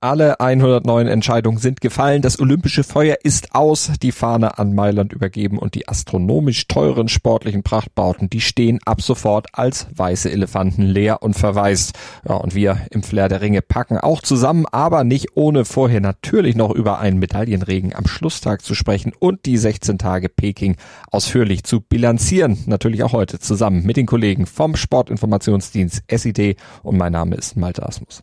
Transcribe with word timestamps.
Alle 0.00 0.38
109 0.38 1.08
Entscheidungen 1.08 1.58
sind 1.58 1.80
gefallen, 1.80 2.22
das 2.22 2.38
olympische 2.38 2.84
Feuer 2.84 3.16
ist 3.24 3.56
aus, 3.56 3.90
die 4.00 4.12
Fahne 4.12 4.56
an 4.56 4.72
Mailand 4.72 5.12
übergeben 5.12 5.58
und 5.58 5.74
die 5.74 5.88
astronomisch 5.88 6.68
teuren 6.68 7.08
sportlichen 7.08 7.64
Prachtbauten, 7.64 8.30
die 8.30 8.40
stehen 8.40 8.78
ab 8.84 9.02
sofort 9.02 9.48
als 9.54 9.88
weiße 9.92 10.30
Elefanten 10.30 10.82
leer 10.82 11.20
und 11.24 11.34
verwaist. 11.34 11.98
Ja, 12.28 12.36
und 12.36 12.54
wir 12.54 12.86
im 12.92 13.02
Flair 13.02 13.28
der 13.28 13.40
Ringe 13.40 13.60
packen 13.60 13.98
auch 13.98 14.22
zusammen, 14.22 14.66
aber 14.70 15.02
nicht 15.02 15.36
ohne 15.36 15.64
vorher 15.64 16.00
natürlich 16.00 16.54
noch 16.54 16.70
über 16.70 17.00
einen 17.00 17.18
Medaillenregen 17.18 17.92
am 17.92 18.06
Schlusstag 18.06 18.62
zu 18.62 18.76
sprechen 18.76 19.12
und 19.18 19.46
die 19.46 19.58
16 19.58 19.98
Tage 19.98 20.28
Peking 20.28 20.76
ausführlich 21.10 21.64
zu 21.64 21.80
bilanzieren. 21.80 22.62
Natürlich 22.66 23.02
auch 23.02 23.14
heute 23.14 23.40
zusammen 23.40 23.82
mit 23.84 23.96
den 23.96 24.06
Kollegen 24.06 24.46
vom 24.46 24.76
Sportinformationsdienst 24.76 26.04
SID 26.08 26.56
und 26.84 26.96
mein 26.96 27.10
Name 27.10 27.34
ist 27.34 27.56
Malte 27.56 27.84
Asmus. 27.84 28.22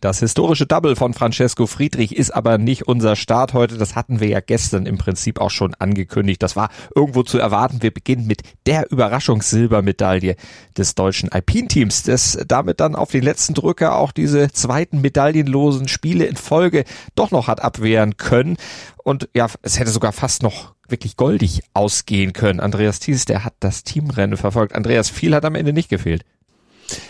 Das 0.00 0.20
historische 0.20 0.64
Double 0.64 0.96
von 0.96 1.12
Francesco 1.12 1.66
Friedrich 1.66 2.16
ist 2.16 2.30
aber 2.30 2.56
nicht 2.56 2.88
unser 2.88 3.16
Start 3.16 3.52
heute. 3.52 3.76
Das 3.76 3.96
hatten 3.96 4.18
wir 4.18 4.28
ja 4.28 4.40
gestern 4.40 4.86
im 4.86 4.96
Prinzip 4.96 5.38
auch 5.38 5.50
schon 5.50 5.74
angekündigt. 5.74 6.42
Das 6.42 6.56
war 6.56 6.70
irgendwo 6.94 7.22
zu 7.22 7.38
erwarten. 7.38 7.82
Wir 7.82 7.92
beginnen 7.92 8.26
mit 8.26 8.42
der 8.64 8.90
Überraschungssilbermedaille 8.90 10.36
des 10.74 10.94
deutschen 10.94 11.30
Alpin-Teams, 11.30 12.04
das 12.04 12.38
damit 12.48 12.80
dann 12.80 12.96
auf 12.96 13.10
den 13.10 13.22
letzten 13.22 13.52
Drücker 13.52 13.96
auch 13.96 14.12
diese 14.12 14.50
zweiten 14.50 15.02
medaillenlosen 15.02 15.86
Spiele 15.86 16.24
in 16.24 16.36
Folge 16.36 16.84
doch 17.14 17.30
noch 17.30 17.46
hat 17.46 17.60
abwehren 17.60 18.16
können. 18.16 18.56
Und 19.04 19.28
ja, 19.34 19.48
es 19.60 19.78
hätte 19.78 19.90
sogar 19.90 20.12
fast 20.12 20.42
noch 20.42 20.74
wirklich 20.88 21.18
goldig 21.18 21.60
ausgehen 21.74 22.32
können. 22.32 22.60
Andreas 22.60 23.00
Thies, 23.00 23.26
der 23.26 23.44
hat 23.44 23.54
das 23.60 23.84
Teamrennen 23.84 24.38
verfolgt. 24.38 24.74
Andreas, 24.74 25.10
viel 25.10 25.34
hat 25.34 25.44
am 25.44 25.54
Ende 25.56 25.74
nicht 25.74 25.90
gefehlt. 25.90 26.24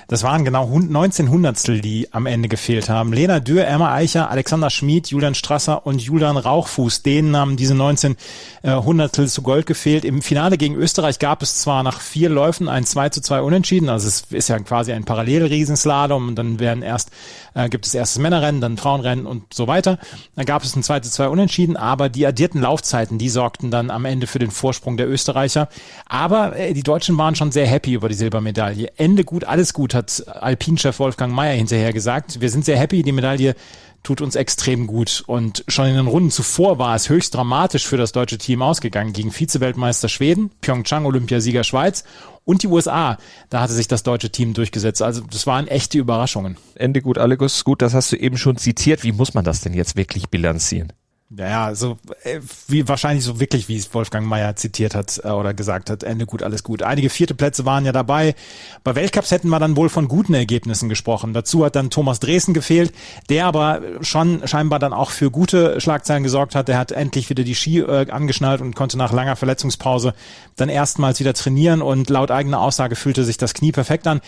Das 0.09 0.23
waren 0.23 0.45
genau 0.45 0.69
19 0.79 1.31
Hundertstel, 1.31 1.81
die 1.81 2.13
am 2.13 2.27
Ende 2.27 2.49
gefehlt 2.49 2.89
haben. 2.89 3.13
Lena 3.13 3.41
Dürr, 3.41 3.67
Emma 3.67 3.95
Eicher, 3.95 4.31
Alexander 4.31 4.71
Schmid, 4.71 5.09
Julian 5.09 5.35
Strasser 5.35 5.87
und 5.87 6.01
Julian 6.01 6.37
Rauchfuß. 6.37 7.03
Denen 7.03 7.37
haben 7.37 7.57
diese 7.57 7.75
19 7.75 8.17
äh, 8.63 8.75
Hundertstel 8.75 9.29
zu 9.29 9.43
Gold 9.43 9.67
gefehlt. 9.67 10.05
Im 10.05 10.23
Finale 10.23 10.59
gegen 10.59 10.75
Österreich 10.75 11.19
gab 11.19 11.43
es 11.43 11.61
zwar 11.61 11.83
nach 11.83 12.01
vier 12.01 12.29
Läufen 12.29 12.69
ein 12.69 12.85
2 12.85 13.09
zu 13.11 13.21
2 13.21 13.43
Unentschieden. 13.43 13.89
Also 13.89 14.09
es 14.09 14.25
ist 14.31 14.49
ja 14.49 14.59
quasi 14.59 14.93
ein 14.93 15.05
Parallelriesenslalom 15.05 16.29
und 16.29 16.37
dann 16.37 16.59
werden 16.61 16.83
erst, 16.83 17.11
äh, 17.55 17.69
gibt 17.69 17.87
es 17.87 17.95
erstes 17.95 18.21
Männerrennen, 18.21 18.61
dann 18.61 18.77
Frauenrennen 18.77 19.27
und 19.27 19.55
so 19.55 19.67
weiter. 19.67 19.99
Dann 20.37 20.47
gab 20.47 20.63
es 20.63 20.77
ein 20.77 20.83
2 20.83 21.01
zu 21.01 21.11
2 21.11 21.29
Unentschieden, 21.29 21.77
aber 21.77 22.09
die 22.09 22.27
addierten 22.27 22.61
Laufzeiten, 22.61 23.19
die 23.19 23.29
sorgten 23.29 23.71
dann 23.71 23.91
am 23.91 24.05
Ende 24.05 24.27
für 24.27 24.39
den 24.39 24.51
Vorsprung 24.51 24.97
der 24.97 25.09
Österreicher. 25.09 25.69
Aber 26.07 26.57
äh, 26.57 26.75
die 26.75 26.83
Deutschen 26.83 27.17
waren 27.19 27.35
schon 27.35 27.53
sehr 27.53 27.67
happy 27.67 27.95
über 27.95 28.09
die 28.09 28.15
Silbermedaille. 28.15 28.93
Ende 28.97 29.25
gut, 29.25 29.45
alles 29.45 29.70
alles 29.71 29.75
gut, 29.75 29.95
hat 29.95 30.25
Alpinchef 30.27 30.99
Wolfgang 30.99 31.33
Mayer 31.33 31.55
hinterher 31.55 31.93
gesagt. 31.93 32.41
Wir 32.41 32.51
sind 32.51 32.65
sehr 32.65 32.77
happy, 32.77 33.05
die 33.05 33.13
Medaille 33.13 33.55
tut 34.03 34.21
uns 34.21 34.35
extrem 34.35 34.89
gut. 34.89 35.23
Und 35.29 35.63
schon 35.69 35.87
in 35.87 35.95
den 35.95 36.09
Runden 36.09 36.33
zuvor 36.33 36.79
war 36.79 36.97
es 36.97 37.09
höchst 37.09 37.35
dramatisch 37.35 37.87
für 37.87 37.97
das 37.97 38.11
deutsche 38.11 38.39
Team 38.39 38.63
ausgegangen. 38.63 39.13
Gegen 39.13 39.31
Vize-Weltmeister 39.31 40.09
Schweden, 40.09 40.51
Pyeongchang 40.61 41.07
Olympiasieger 41.07 41.63
Schweiz 41.63 42.03
und 42.45 42.65
die 42.65 42.67
USA. 42.67 43.17
Da 43.49 43.61
hatte 43.61 43.75
sich 43.75 43.87
das 43.87 44.03
deutsche 44.03 44.31
Team 44.31 44.55
durchgesetzt. 44.55 45.03
Also 45.03 45.21
das 45.31 45.47
waren 45.47 45.69
echte 45.69 45.99
Überraschungen. 45.99 46.57
Ende 46.75 47.01
gut, 47.01 47.19
alles 47.19 47.63
gut. 47.63 47.81
Das 47.81 47.95
hast 47.95 48.11
du 48.11 48.17
eben 48.17 48.39
schon 48.39 48.57
zitiert. 48.57 49.05
Wie 49.05 49.13
muss 49.13 49.35
man 49.35 49.45
das 49.45 49.61
denn 49.61 49.75
jetzt 49.75 49.95
wirklich 49.95 50.31
bilanzieren? 50.31 50.93
Ja, 51.37 51.77
so 51.77 51.97
äh, 52.25 52.41
wie 52.67 52.89
wahrscheinlich 52.89 53.25
so 53.25 53.39
wirklich, 53.39 53.69
wie 53.69 53.77
es 53.77 53.95
Wolfgang 53.95 54.27
Mayer 54.27 54.57
zitiert 54.57 54.97
hat 54.97 55.21
äh, 55.23 55.29
oder 55.29 55.55
gesagt 55.55 55.89
hat, 55.89 56.03
Ende 56.03 56.27
gut, 56.27 56.43
alles 56.43 56.65
gut. 56.65 56.83
Einige 56.83 57.09
vierte 57.09 57.37
Plätze 57.37 57.65
waren 57.65 57.85
ja 57.87 57.93
dabei. 57.93 58.35
Bei 58.83 58.97
Weltcups 58.97 59.31
hätten 59.31 59.49
wir 59.49 59.61
dann 59.61 59.77
wohl 59.77 59.89
von 59.91 60.09
guten 60.09 60.35
Ergebnissen 60.35 60.89
gesprochen. 60.89 61.33
Dazu 61.33 61.65
hat 61.65 61.77
dann 61.77 61.91
Thomas 61.91 62.19
Dresden 62.19 62.53
gefehlt, 62.53 62.93
der 63.29 63.47
aber 63.47 63.81
schon 64.01 64.43
scheinbar 64.49 64.81
dann 64.81 64.93
auch 64.93 65.13
für 65.13 65.31
gute 65.31 65.81
Schlagzeilen 65.81 66.25
gesorgt 66.25 66.57
hat. 66.57 66.67
Der 66.67 66.79
hat 66.79 66.91
endlich 66.91 67.31
wieder 67.31 67.45
die 67.45 67.55
Ski 67.55 67.79
äh, 67.79 68.11
angeschnallt 68.11 68.61
und 68.61 68.75
konnte 68.75 68.99
nach 68.99 69.13
langer 69.13 69.37
Verletzungspause 69.37 70.15
dann 70.57 70.69
erstmals 70.69 71.21
wieder 71.21 71.33
trainieren 71.33 71.81
und 71.81 72.11
laut 72.11 72.33
eigener 72.33 72.61
Aussage 72.61 72.97
fühlte 72.97 73.23
sich 73.23 73.37
das 73.37 73.55
Knie 73.55 73.71
perfekt 73.71 74.09
an. 74.09 74.21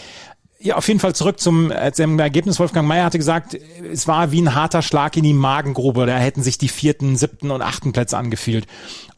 Ja, 0.65 0.77
auf 0.77 0.87
jeden 0.87 1.01
Fall 1.01 1.13
zurück 1.13 1.41
zum, 1.41 1.73
äh, 1.73 1.91
zum 1.93 2.17
Ergebnis. 2.21 2.61
Wolfgang 2.61 2.87
Mayer 2.87 3.05
hatte 3.05 3.19
gesagt, 3.19 3.59
es 3.93 4.07
war 4.07 4.31
wie 4.31 4.41
ein 4.41 4.55
harter 4.55 4.81
Schlag 4.81 5.17
in 5.17 5.25
die 5.25 5.33
Magengrube. 5.35 6.07
Da 6.07 6.17
hätten 6.19 6.45
sich 6.45 6.57
die 6.57 6.69
vierten, 6.69 7.17
siebten 7.17 7.51
und 7.51 7.63
achten 7.63 7.93
Plätze 7.93 8.17
angefühlt. 8.17 8.69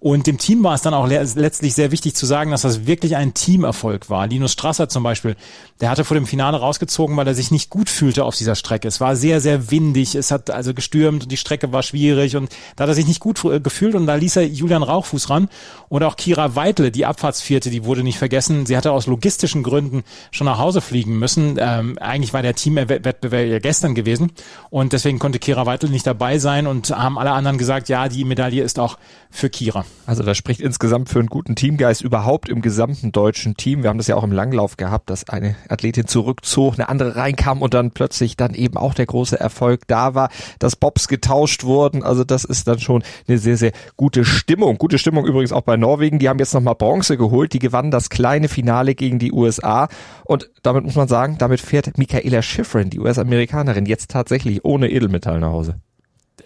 Und 0.00 0.27
dem 0.27 0.37
Team 0.37 0.62
war 0.62 0.75
es 0.75 0.82
dann 0.82 0.93
auch 0.93 1.09
letztlich 1.09 1.75
sehr 1.75 1.91
wichtig 1.91 2.15
zu 2.15 2.27
sagen, 2.27 2.50
dass 2.50 2.60
das 2.60 2.87
wirklich 2.87 3.16
ein 3.16 3.32
Teamerfolg 3.32 4.10
war. 4.10 4.27
Linus 4.27 4.53
Strasser 4.53 4.91
zum 4.91 5.03
Beispiel, 5.03 5.34
der 5.81 5.88
hatte 5.88 6.05
vor 6.05 6.15
dem 6.15 6.27
Finale 6.27 6.59
rausgezogen, 6.59 7.16
weil 7.16 7.27
er 7.27 7.34
sich 7.34 7.50
nicht 7.50 7.71
gut 7.71 7.88
fühlte 7.88 8.25
auf 8.25 8.37
dieser 8.37 8.55
Strecke. 8.55 8.87
Es 8.87 9.00
war 9.00 9.16
sehr, 9.16 9.41
sehr 9.41 9.71
windig, 9.71 10.15
es 10.15 10.31
hat 10.31 10.50
also 10.50 10.75
gestürmt 10.75 11.22
und 11.22 11.32
die 11.32 11.38
Strecke 11.38 11.72
war 11.72 11.82
schwierig 11.82 12.37
und 12.37 12.55
da 12.76 12.82
hat 12.82 12.91
er 12.91 12.94
sich 12.94 13.06
nicht 13.06 13.21
gut 13.21 13.41
gefühlt 13.62 13.94
und 13.94 14.06
da 14.06 14.16
ließ 14.16 14.37
er 14.37 14.47
Julian 14.47 14.82
Rauchfuß 14.82 15.31
ran. 15.31 15.49
Und 15.88 16.03
auch 16.03 16.16
Kira 16.16 16.55
Weitle, 16.55 16.91
die 16.91 17.06
Abfahrtsvierte, 17.06 17.71
die 17.71 17.84
wurde 17.84 18.03
nicht 18.03 18.19
vergessen. 18.19 18.66
Sie 18.66 18.76
hatte 18.76 18.93
aus 18.93 19.06
logistischen 19.06 19.62
Gründen 19.62 20.05
schon 20.32 20.44
nach 20.47 20.59
Hause 20.59 20.82
fliegen 20.82 21.19
müssen. 21.19 21.33
Ähm, 21.36 21.98
eigentlich 21.98 22.32
war 22.32 22.42
der 22.42 22.54
Teamwettbewerb 22.54 23.46
ja 23.46 23.58
gestern 23.58 23.94
gewesen 23.94 24.32
und 24.70 24.92
deswegen 24.92 25.18
konnte 25.18 25.38
Kira 25.38 25.66
Weitle 25.66 25.90
nicht 25.90 26.06
dabei 26.06 26.38
sein 26.38 26.66
und 26.66 26.90
haben 26.90 27.18
alle 27.18 27.32
anderen 27.32 27.58
gesagt, 27.58 27.88
ja, 27.88 28.08
die 28.08 28.24
Medaille 28.24 28.62
ist 28.62 28.78
auch 28.78 28.98
für 29.30 29.50
Kira. 29.50 29.84
Also 30.06 30.22
das 30.22 30.36
spricht 30.36 30.60
insgesamt 30.60 31.08
für 31.08 31.18
einen 31.18 31.28
guten 31.28 31.56
Teamgeist 31.56 32.02
überhaupt 32.02 32.48
im 32.48 32.60
gesamten 32.60 33.10
deutschen 33.10 33.56
Team. 33.56 33.82
Wir 33.82 33.90
haben 33.90 33.98
das 33.98 34.06
ja 34.06 34.16
auch 34.16 34.22
im 34.22 34.32
Langlauf 34.32 34.76
gehabt, 34.76 35.10
dass 35.10 35.28
eine 35.28 35.56
Athletin 35.68 36.06
zurückzog, 36.06 36.74
eine 36.74 36.88
andere 36.88 37.16
reinkam 37.16 37.62
und 37.62 37.74
dann 37.74 37.90
plötzlich 37.90 38.36
dann 38.36 38.54
eben 38.54 38.76
auch 38.76 38.94
der 38.94 39.06
große 39.06 39.38
Erfolg 39.38 39.88
da 39.88 40.14
war, 40.14 40.28
dass 40.58 40.76
Bobs 40.76 41.08
getauscht 41.08 41.64
wurden. 41.64 42.02
Also 42.02 42.22
das 42.24 42.44
ist 42.44 42.68
dann 42.68 42.78
schon 42.78 43.02
eine 43.26 43.38
sehr, 43.38 43.56
sehr 43.56 43.72
gute 43.96 44.24
Stimmung. 44.24 44.78
Gute 44.78 44.98
Stimmung 44.98 45.24
übrigens 45.26 45.52
auch 45.52 45.62
bei 45.62 45.76
Norwegen. 45.76 46.18
Die 46.18 46.28
haben 46.28 46.38
jetzt 46.38 46.54
nochmal 46.54 46.74
Bronze 46.74 47.16
geholt. 47.16 47.52
Die 47.52 47.58
gewannen 47.58 47.90
das 47.90 48.10
kleine 48.10 48.48
Finale 48.48 48.94
gegen 48.94 49.18
die 49.18 49.32
USA. 49.32 49.88
Und 50.24 50.50
damit 50.62 50.84
muss 50.84 50.94
man 50.94 51.08
sagen, 51.08 51.23
damit 51.38 51.60
fährt 51.60 51.98
Michaela 51.98 52.42
Schifrin, 52.42 52.90
die 52.90 53.00
US-Amerikanerin, 53.00 53.86
jetzt 53.86 54.10
tatsächlich 54.10 54.64
ohne 54.64 54.90
Edelmetall 54.90 55.40
nach 55.40 55.50
Hause. 55.50 55.80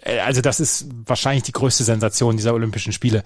Äh, 0.01 0.19
also 0.19 0.41
das 0.41 0.59
ist 0.59 0.87
wahrscheinlich 1.05 1.43
die 1.43 1.51
größte 1.51 1.83
Sensation 1.83 2.37
dieser 2.37 2.53
Olympischen 2.53 2.93
Spiele. 2.93 3.23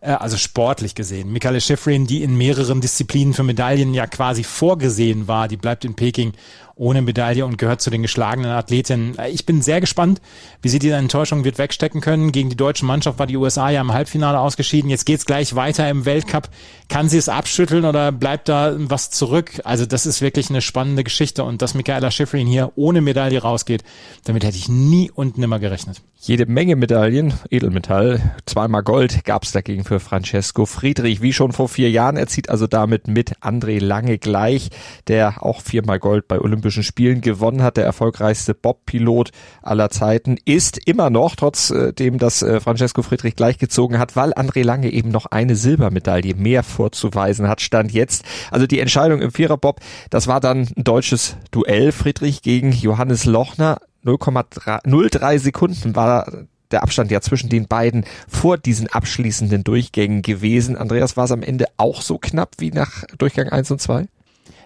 Äh, 0.00 0.12
also 0.12 0.36
sportlich 0.36 0.94
gesehen. 0.94 1.32
Michaela 1.32 1.60
Schifrin, 1.60 2.06
die 2.06 2.22
in 2.22 2.36
mehreren 2.36 2.80
Disziplinen 2.80 3.34
für 3.34 3.42
Medaillen 3.42 3.94
ja 3.94 4.06
quasi 4.06 4.44
vorgesehen 4.44 5.28
war, 5.28 5.48
die 5.48 5.56
bleibt 5.56 5.84
in 5.84 5.94
Peking 5.94 6.32
ohne 6.80 7.02
Medaille 7.02 7.44
und 7.44 7.58
gehört 7.58 7.82
zu 7.82 7.90
den 7.90 8.00
geschlagenen 8.00 8.50
Athletinnen. 8.50 9.14
Ich 9.30 9.44
bin 9.44 9.60
sehr 9.60 9.82
gespannt, 9.82 10.22
wie 10.62 10.70
sie 10.70 10.78
diese 10.78 10.94
Enttäuschung 10.94 11.44
wird 11.44 11.58
wegstecken 11.58 12.00
können. 12.00 12.32
Gegen 12.32 12.48
die 12.48 12.56
deutsche 12.56 12.86
Mannschaft 12.86 13.18
war 13.18 13.26
die 13.26 13.36
USA 13.36 13.68
ja 13.68 13.82
im 13.82 13.92
Halbfinale 13.92 14.40
ausgeschieden. 14.40 14.88
Jetzt 14.88 15.04
geht's 15.04 15.26
gleich 15.26 15.54
weiter 15.54 15.88
im 15.90 16.06
Weltcup. 16.06 16.48
Kann 16.88 17.10
sie 17.10 17.18
es 17.18 17.28
abschütteln 17.28 17.84
oder 17.84 18.12
bleibt 18.12 18.48
da 18.48 18.74
was 18.78 19.10
zurück? 19.10 19.60
Also 19.64 19.84
das 19.84 20.06
ist 20.06 20.22
wirklich 20.22 20.48
eine 20.48 20.62
spannende 20.62 21.04
Geschichte 21.04 21.44
und 21.44 21.60
dass 21.60 21.74
Michaela 21.74 22.10
Schifrin 22.10 22.46
hier 22.46 22.72
ohne 22.76 23.02
Medaille 23.02 23.42
rausgeht, 23.42 23.84
damit 24.24 24.42
hätte 24.42 24.56
ich 24.56 24.70
nie 24.70 25.10
und 25.10 25.36
nimmer 25.36 25.58
gerechnet. 25.58 26.00
Jede 26.22 26.46
Menge 26.46 26.76
Medaillen, 26.76 27.34
Edelmetall, 27.50 28.20
zweimal 28.44 28.82
Gold 28.82 29.24
gab's 29.24 29.52
dagegen 29.52 29.84
für 29.84 30.00
Francesco 30.00 30.66
Friedrich, 30.66 31.22
wie 31.22 31.32
schon 31.32 31.52
vor 31.52 31.68
vier 31.68 31.90
Jahren. 31.90 32.16
Er 32.16 32.26
zieht 32.26 32.48
also 32.48 32.66
damit 32.66 33.06
mit 33.06 33.38
André 33.38 33.82
Lange 33.82 34.18
gleich, 34.18 34.70
der 35.08 35.42
auch 35.42 35.60
viermal 35.62 35.98
Gold 35.98 36.28
bei 36.28 36.38
Olympischen 36.38 36.69
Olympischen 36.70 36.82
Spielen 36.84 37.20
gewonnen 37.20 37.62
hat. 37.62 37.76
Der 37.76 37.84
erfolgreichste 37.84 38.54
Bob-Pilot 38.54 39.30
aller 39.62 39.90
Zeiten 39.90 40.36
ist 40.44 40.78
immer 40.86 41.10
noch, 41.10 41.34
trotzdem, 41.34 42.18
dass 42.18 42.42
äh, 42.42 42.60
Francesco 42.60 43.02
Friedrich 43.02 43.34
gleichgezogen 43.34 43.98
hat, 43.98 44.14
weil 44.14 44.32
André 44.34 44.62
Lange 44.62 44.90
eben 44.90 45.10
noch 45.10 45.26
eine 45.26 45.56
Silbermedaille 45.56 46.34
mehr 46.34 46.62
vorzuweisen 46.62 47.48
hat, 47.48 47.60
stand 47.60 47.92
jetzt. 47.92 48.24
Also 48.50 48.66
die 48.66 48.78
Entscheidung 48.78 49.20
im 49.20 49.32
Viererbob, 49.32 49.80
das 50.10 50.28
war 50.28 50.40
dann 50.40 50.68
ein 50.76 50.84
deutsches 50.84 51.36
Duell 51.50 51.90
Friedrich 51.92 52.42
gegen 52.42 52.72
Johannes 52.72 53.24
Lochner. 53.24 53.78
0,03 54.04 55.38
Sekunden 55.38 55.96
war 55.96 56.46
der 56.70 56.84
Abstand 56.84 57.10
ja 57.10 57.20
zwischen 57.20 57.50
den 57.50 57.66
beiden 57.66 58.04
vor 58.28 58.56
diesen 58.58 58.86
abschließenden 58.86 59.64
Durchgängen 59.64 60.22
gewesen. 60.22 60.76
Andreas, 60.76 61.16
war 61.16 61.24
es 61.24 61.32
am 61.32 61.42
Ende 61.42 61.66
auch 61.76 62.00
so 62.00 62.18
knapp 62.18 62.54
wie 62.58 62.70
nach 62.70 63.04
Durchgang 63.18 63.48
1 63.48 63.72
und 63.72 63.80
2? 63.80 64.06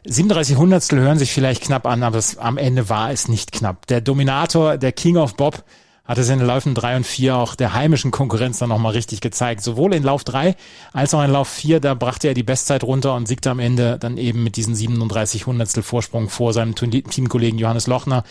37 0.06 0.56
Hundertstel 0.56 1.00
hören 1.00 1.18
sich 1.18 1.32
vielleicht 1.32 1.62
knapp 1.62 1.86
an, 1.86 2.02
aber 2.02 2.18
es, 2.18 2.36
am 2.36 2.58
Ende 2.58 2.90
war 2.90 3.10
es 3.10 3.28
nicht 3.28 3.52
knapp. 3.52 3.86
Der 3.86 4.02
Dominator, 4.02 4.76
der 4.76 4.92
King 4.92 5.16
of 5.16 5.34
Bob, 5.34 5.64
hat 6.04 6.18
es 6.18 6.28
in 6.28 6.38
den 6.38 6.46
Läufen 6.46 6.74
drei 6.74 6.96
und 6.96 7.06
vier 7.06 7.36
auch 7.36 7.54
der 7.54 7.72
heimischen 7.72 8.10
Konkurrenz 8.10 8.58
dann 8.58 8.68
nochmal 8.68 8.92
richtig 8.92 9.22
gezeigt. 9.22 9.62
Sowohl 9.62 9.94
in 9.94 10.02
Lauf 10.02 10.22
drei 10.22 10.54
als 10.92 11.14
auch 11.14 11.24
in 11.24 11.30
Lauf 11.30 11.48
vier, 11.48 11.80
da 11.80 11.94
brachte 11.94 12.28
er 12.28 12.34
die 12.34 12.42
Bestzeit 12.42 12.84
runter 12.84 13.14
und 13.14 13.26
siegte 13.26 13.50
am 13.50 13.58
Ende 13.58 13.96
dann 13.98 14.18
eben 14.18 14.44
mit 14.44 14.56
diesen 14.56 14.74
37 14.74 15.46
Hundertstel 15.46 15.82
Vorsprung 15.82 16.28
vor 16.28 16.52
seinem 16.52 16.74
Teamkollegen 16.74 17.58
Johannes 17.58 17.86
Lochner. 17.86 18.24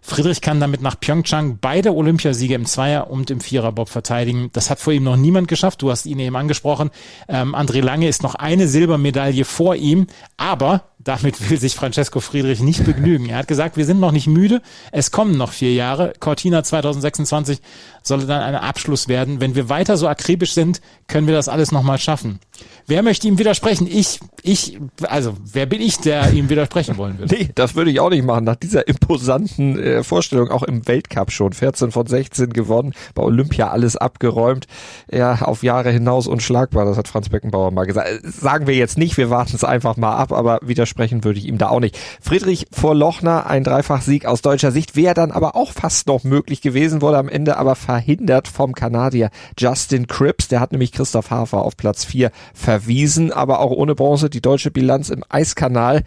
Friedrich 0.00 0.40
kann 0.40 0.60
damit 0.60 0.80
nach 0.80 0.98
Pyeongchang 0.98 1.58
beide 1.60 1.94
Olympiasiege 1.94 2.54
im 2.54 2.64
Zweier- 2.64 3.10
und 3.10 3.30
im 3.30 3.40
Viererbob 3.40 3.90
verteidigen. 3.90 4.48
Das 4.54 4.70
hat 4.70 4.80
vor 4.80 4.94
ihm 4.94 5.04
noch 5.04 5.16
niemand 5.16 5.48
geschafft. 5.48 5.82
Du 5.82 5.90
hast 5.90 6.06
ihn 6.06 6.18
eben 6.20 6.36
angesprochen. 6.36 6.90
Ähm, 7.28 7.54
André 7.54 7.82
Lange 7.82 8.08
ist 8.08 8.22
noch 8.22 8.36
eine 8.36 8.68
Silbermedaille 8.68 9.44
vor 9.44 9.74
ihm, 9.74 10.06
aber 10.38 10.84
damit 10.98 11.48
will 11.48 11.58
sich 11.58 11.74
Francesco 11.74 12.20
Friedrich 12.20 12.60
nicht 12.60 12.84
begnügen. 12.84 13.28
Er 13.28 13.38
hat 13.38 13.48
gesagt, 13.48 13.76
wir 13.76 13.84
sind 13.84 14.00
noch 14.00 14.12
nicht 14.12 14.26
müde, 14.26 14.60
es 14.90 15.10
kommen 15.10 15.36
noch 15.36 15.52
vier 15.52 15.72
Jahre. 15.72 16.12
Cortina 16.18 16.64
2026 16.64 17.60
solle 18.02 18.26
dann 18.26 18.42
ein 18.42 18.54
Abschluss 18.56 19.06
werden. 19.06 19.40
Wenn 19.40 19.54
wir 19.54 19.68
weiter 19.68 19.96
so 19.96 20.08
akribisch 20.08 20.54
sind, 20.54 20.80
können 21.06 21.26
wir 21.26 21.34
das 21.34 21.48
alles 21.48 21.72
nochmal 21.72 21.98
schaffen. 21.98 22.40
Wer 22.86 23.02
möchte 23.02 23.28
ihm 23.28 23.38
widersprechen? 23.38 23.86
Ich, 23.86 24.18
ich, 24.42 24.78
also 25.06 25.36
wer 25.44 25.66
bin 25.66 25.80
ich, 25.80 25.98
der 25.98 26.32
ihm 26.32 26.48
widersprechen 26.48 26.96
wollen 26.96 27.18
würde? 27.18 27.34
Nee, 27.34 27.50
das 27.54 27.74
würde 27.76 27.90
ich 27.90 28.00
auch 28.00 28.10
nicht 28.10 28.24
machen. 28.24 28.44
Nach 28.44 28.56
dieser 28.56 28.88
imposanten 28.88 29.78
äh, 29.78 30.02
Vorstellung, 30.02 30.50
auch 30.50 30.62
im 30.62 30.88
Weltcup 30.88 31.30
schon, 31.30 31.52
14 31.52 31.92
von 31.92 32.06
16 32.06 32.52
gewonnen, 32.52 32.94
bei 33.14 33.22
Olympia 33.22 33.68
alles 33.70 33.96
abgeräumt, 33.96 34.66
ja, 35.12 35.42
auf 35.42 35.62
Jahre 35.62 35.90
hinaus 35.90 36.26
unschlagbar, 36.26 36.86
das 36.86 36.96
hat 36.96 37.08
Franz 37.08 37.28
Beckenbauer 37.28 37.70
mal 37.70 37.84
gesagt. 37.84 38.08
Äh, 38.08 38.20
sagen 38.28 38.66
wir 38.66 38.74
jetzt 38.74 38.98
nicht, 38.98 39.16
wir 39.16 39.30
warten 39.30 39.54
es 39.54 39.64
einfach 39.64 39.96
mal 39.96 40.16
ab, 40.16 40.32
aber 40.32 40.58
widersprechen 40.62 40.87
würde 40.96 41.38
ich 41.38 41.46
ihm 41.46 41.58
da 41.58 41.68
auch 41.68 41.80
nicht. 41.80 41.98
Friedrich 42.20 42.66
vor 42.72 42.94
Lochner, 42.94 43.46
ein 43.46 43.64
Dreifachsieg 43.64 44.26
aus 44.26 44.42
deutscher 44.42 44.72
Sicht, 44.72 44.96
wäre 44.96 45.14
dann 45.14 45.30
aber 45.30 45.56
auch 45.56 45.72
fast 45.72 46.06
noch 46.06 46.24
möglich 46.24 46.62
gewesen, 46.62 47.02
wurde 47.02 47.18
am 47.18 47.28
Ende 47.28 47.56
aber 47.56 47.74
verhindert 47.74 48.48
vom 48.48 48.74
Kanadier 48.74 49.30
Justin 49.58 50.06
Cripps, 50.06 50.48
der 50.48 50.60
hat 50.60 50.72
nämlich 50.72 50.92
Christoph 50.92 51.30
Hafer 51.30 51.62
auf 51.62 51.76
Platz 51.76 52.04
4 52.04 52.30
verwiesen, 52.54 53.32
aber 53.32 53.60
auch 53.60 53.70
ohne 53.70 53.94
Bronze 53.94 54.30
die 54.30 54.40
deutsche 54.40 54.70
Bilanz 54.70 55.10
im 55.10 55.24
Eiskanal, 55.28 56.02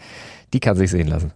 die 0.53 0.59
kann 0.59 0.77
sich 0.77 0.91
sehen 0.91 1.07
lassen. 1.07 1.33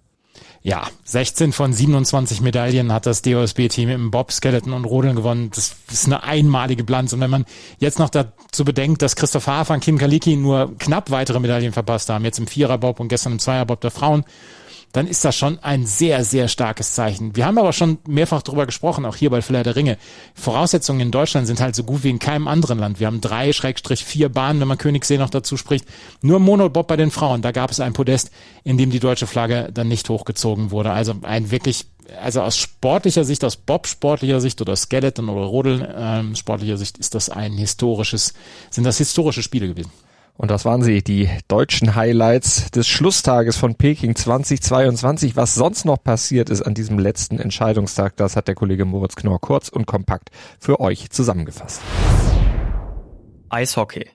Ja, 0.66 0.88
16 1.04 1.52
von 1.52 1.74
27 1.74 2.42
Medaillen 2.42 2.92
hat 2.92 3.06
das 3.06 3.22
DOSB-Team 3.22 3.88
im 3.88 4.10
Bob, 4.10 4.32
Skeleton 4.32 4.74
und 4.74 4.86
Rodeln 4.86 5.16
gewonnen. 5.16 5.52
Das 5.54 5.76
ist 5.92 6.08
eine 6.08 6.24
einmalige 6.24 6.84
Bilanz. 6.84 7.14
Und 7.14 7.22
wenn 7.22 7.30
man 7.30 7.46
jetzt 7.78 8.00
noch 8.00 8.10
dazu 8.10 8.66
bedenkt, 8.66 9.04
dass 9.04 9.16
Christoph 9.16 9.46
Hafer 9.46 9.76
und 9.76 9.82
Kim 9.82 10.00
Kaliki 10.00 10.36
nur 10.36 10.76
knapp 10.80 11.12
weitere 11.12 11.40
Medaillen 11.40 11.72
verpasst 11.72 12.10
haben, 12.10 12.26
jetzt 12.26 12.40
im 12.40 12.48
Viererbob 12.48 13.00
und 13.00 13.10
gestern 13.10 13.34
im 13.34 13.40
Zweierbob 13.40 13.80
der 13.80 13.92
Frauen, 13.92 14.26
dann 14.96 15.08
ist 15.08 15.26
das 15.26 15.36
schon 15.36 15.60
ein 15.60 15.86
sehr, 15.86 16.24
sehr 16.24 16.48
starkes 16.48 16.94
Zeichen. 16.94 17.36
Wir 17.36 17.46
haben 17.46 17.58
aber 17.58 17.74
schon 17.74 17.98
mehrfach 18.08 18.42
darüber 18.42 18.66
gesprochen, 18.66 19.06
auch 19.06 19.18
hier 19.18 19.30
bei 19.30 19.42
Flair 19.42 19.64
der 19.64 19.76
Ringe. 19.76 19.98
Voraussetzungen 20.36 21.02
in 21.02 21.12
Deutschland 21.12 21.48
sind 21.48 21.60
halt 21.60 21.76
so 21.76 21.84
gut 21.84 22.06
wie 22.06 22.10
in 22.10 22.20
keinem 22.20 22.48
anderen 22.48 22.80
Land. 22.80 23.02
Wir 23.02 23.08
haben 23.08 23.20
drei, 23.20 23.52
Schrägstrich 23.52 24.06
vier 24.06 24.30
Bahnen, 24.30 24.62
wenn 24.62 24.70
man 24.70 24.78
Königssee 24.78 25.18
noch 25.18 25.30
dazu 25.30 25.58
spricht. 25.58 25.86
Nur 26.22 26.40
Monobob 26.40 26.88
bei 26.88 26.96
den 26.96 27.12
Frauen. 27.12 27.42
Da 27.42 27.52
gab 27.52 27.72
es 27.72 27.82
ein 27.82 27.92
Podest, 27.92 28.32
in 28.64 28.78
dem 28.78 28.90
die 28.90 29.02
deutsche 29.02 29.28
Flagge 29.28 29.70
dann 29.74 29.90
nicht 29.90 30.08
hochgezogen 30.08 30.72
wurde. 30.72 30.92
Also 30.92 31.14
ein 31.24 31.52
wirklich 31.52 31.88
also 32.22 32.42
aus 32.42 32.56
sportlicher 32.56 33.26
Sicht, 33.26 33.44
aus 33.44 33.58
Bob-sportlicher 33.58 34.40
Sicht 34.40 34.62
oder 34.62 34.78
Skeleton 34.78 35.28
oder 35.28 35.46
Rodeln 35.46 35.86
ähm, 35.94 36.36
sportlicher 36.36 36.78
Sicht 36.78 37.00
ist 37.00 37.16
das 37.16 37.30
ein 37.30 37.54
historisches, 37.54 38.34
sind 38.70 38.86
das 38.86 39.00
historische 39.00 39.44
Spiele 39.44 39.68
gewesen. 39.68 39.92
Und 40.38 40.52
das 40.52 40.66
waren 40.66 40.82
sie, 40.82 41.02
die 41.02 41.30
deutschen 41.48 41.96
Highlights 41.96 42.70
des 42.72 42.88
Schlusstages 42.88 43.56
von 43.56 43.76
Peking 43.76 44.16
2022. 44.16 45.36
Was 45.38 45.56
sonst 45.56 45.86
noch 45.86 46.04
passiert 46.04 46.50
ist 46.50 46.62
an 46.62 46.74
diesem 46.74 47.00
letzten 47.00 47.40
Entscheidungstag, 47.40 48.18
das 48.18 48.36
hat 48.36 48.50
der 48.50 48.56
Kollege 48.56 48.84
Moritz 48.84 49.16
Knorr 49.16 49.40
kurz 49.40 49.70
und 49.70 49.86
kompakt 49.86 50.30
für 50.60 50.82
euch 50.82 51.10
zusammengefasst. 51.10 51.82
Eishockey. 53.50 54.10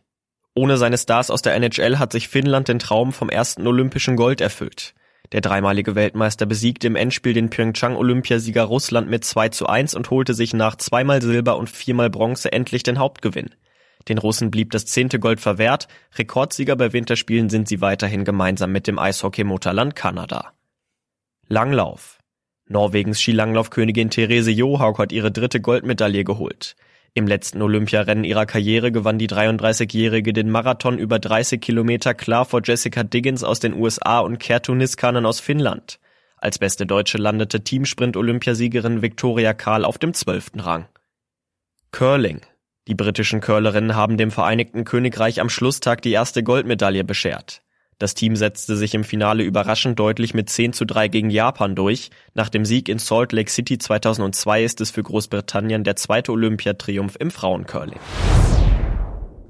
Ohne 0.55 0.76
seine 0.76 0.99
Stars 0.99 1.31
aus 1.31 1.40
der 1.40 1.55
NHL 1.55 1.99
hat 1.99 2.12
sich 2.12 2.28
Finnland 2.28 2.69
den 2.69 2.81
Traum 2.81 3.12
vom 3.12 3.31
ersten 3.31 3.66
olympischen 3.66 4.16
Gold 4.16 4.43
erfüllt. 4.43 4.94
Der 5.32 5.40
dreimalige 5.40 5.94
Weltmeister 5.94 6.44
besiegte 6.44 6.88
im 6.88 6.96
Endspiel 6.96 7.32
den 7.32 7.49
Pyeongchang-Olympiasieger 7.50 8.64
Russland 8.64 9.08
mit 9.08 9.25
2 9.25 9.50
zu 9.50 9.66
1 9.66 9.94
und 9.94 10.11
holte 10.11 10.34
sich 10.34 10.52
nach 10.52 10.76
zweimal 10.76 11.23
Silber 11.23 11.56
und 11.56 11.70
viermal 11.70 12.11
Bronze 12.11 12.52
endlich 12.52 12.82
den 12.82 12.99
Hauptgewinn. 12.99 13.50
Den 14.08 14.19
Russen 14.19 14.50
blieb 14.50 14.70
das 14.70 14.87
zehnte 14.87 15.19
Gold 15.19 15.41
verwehrt, 15.41 15.88
Rekordsieger 16.17 16.76
bei 16.76 16.93
Winterspielen 16.93 17.50
sind 17.50 17.69
sie 17.69 17.81
weiterhin 17.81 18.25
gemeinsam 18.25 18.73
mit 18.73 18.87
dem 18.87 18.99
Eishockey-Mutterland 18.99 19.94
Kanada. 19.94 20.52
Langlauf. 21.49 22.19
Norwegens 22.69 23.20
Skilanglaufkönigin 23.20 24.11
Therese 24.11 24.52
Johaug 24.52 24.99
hat 24.99 25.12
ihre 25.12 25.32
dritte 25.32 25.61
Goldmedaille 25.61 26.25
geholt. 26.25 26.76
Im 27.12 27.26
letzten 27.26 27.61
Olympiarennen 27.61 28.23
ihrer 28.23 28.47
Karriere 28.47 28.93
gewann 28.93 29.19
die 29.19 29.29
33-Jährige 29.29 30.32
den 30.32 30.49
Marathon 30.49 30.97
über 30.97 31.19
30 31.19 31.61
Kilometer 31.61 32.14
klar 32.14 32.44
vor 32.44 32.61
Jessica 32.62 33.02
Diggins 33.02 33.43
aus 33.43 33.58
den 33.58 33.75
USA 33.75 34.20
und 34.20 34.38
Kertu 34.38 34.76
Niskanen 34.76 35.26
aus 35.26 35.41
Finnland. 35.41 35.99
Als 36.37 36.58
beste 36.58 36.87
Deutsche 36.87 37.19
landete 37.19 37.64
Teamsprint-Olympiasiegerin 37.64 39.02
Viktoria 39.02 39.52
Karl 39.52 39.85
auf 39.85 39.99
dem 39.99 40.14
zwölften 40.14 40.61
Rang. 40.61 40.87
Curling. 41.91 42.41
Die 42.88 42.94
britischen 42.94 43.40
Curlerinnen 43.40 43.94
haben 43.94 44.16
dem 44.16 44.30
Vereinigten 44.30 44.84
Königreich 44.84 45.40
am 45.40 45.48
Schlusstag 45.48 46.02
die 46.02 46.12
erste 46.12 46.42
Goldmedaille 46.42 47.04
beschert. 47.04 47.62
Das 47.98 48.14
Team 48.14 48.34
setzte 48.34 48.76
sich 48.76 48.94
im 48.94 49.04
Finale 49.04 49.42
überraschend 49.42 49.98
deutlich 49.98 50.32
mit 50.32 50.48
10 50.48 50.72
zu 50.72 50.86
3 50.86 51.08
gegen 51.08 51.28
Japan 51.28 51.74
durch. 51.74 52.10
Nach 52.32 52.48
dem 52.48 52.64
Sieg 52.64 52.88
in 52.88 52.98
Salt 52.98 53.32
Lake 53.32 53.50
City 53.50 53.76
2002 53.76 54.64
ist 54.64 54.80
es 54.80 54.90
für 54.90 55.02
Großbritannien 55.02 55.84
der 55.84 55.96
zweite 55.96 56.32
Olympiatriumph 56.32 57.16
im 57.20 57.30
Frauencurling 57.30 58.00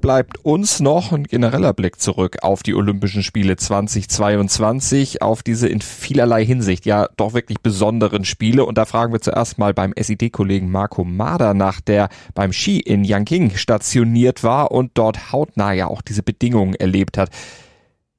bleibt 0.01 0.43
uns 0.43 0.79
noch 0.79 1.11
ein 1.11 1.23
genereller 1.23 1.73
Blick 1.73 2.01
zurück 2.01 2.37
auf 2.41 2.63
die 2.63 2.73
Olympischen 2.73 3.23
Spiele 3.23 3.55
2022, 3.55 5.21
auf 5.21 5.43
diese 5.43 5.67
in 5.67 5.79
vielerlei 5.79 6.43
Hinsicht 6.45 6.85
ja 6.85 7.07
doch 7.15 7.33
wirklich 7.33 7.61
besonderen 7.61 8.25
Spiele. 8.25 8.65
Und 8.65 8.77
da 8.77 8.85
fragen 8.85 9.13
wir 9.13 9.21
zuerst 9.21 9.59
mal 9.59 9.73
beim 9.73 9.93
SID-Kollegen 9.97 10.69
Marco 10.69 11.03
Mader 11.03 11.53
nach, 11.53 11.79
der 11.79 12.09
beim 12.33 12.51
Ski 12.51 12.79
in 12.79 13.03
Yanqing 13.03 13.51
stationiert 13.55 14.43
war 14.43 14.71
und 14.71 14.91
dort 14.95 15.31
hautnah 15.31 15.71
ja 15.71 15.87
auch 15.87 16.01
diese 16.01 16.23
Bedingungen 16.23 16.73
erlebt 16.73 17.17
hat. 17.17 17.29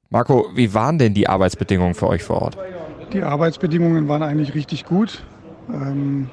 Marco, 0.09 0.47
wie 0.55 0.73
waren 0.73 0.97
denn 0.97 1.13
die 1.13 1.27
Arbeitsbedingungen 1.27 1.95
für 1.95 2.07
euch 2.07 2.23
vor 2.23 2.41
Ort? 2.41 2.57
Die 3.11 3.21
Arbeitsbedingungen 3.21 4.07
waren 4.07 4.23
eigentlich 4.23 4.55
richtig 4.55 4.85
gut. 4.85 5.23
Ähm 5.69 6.29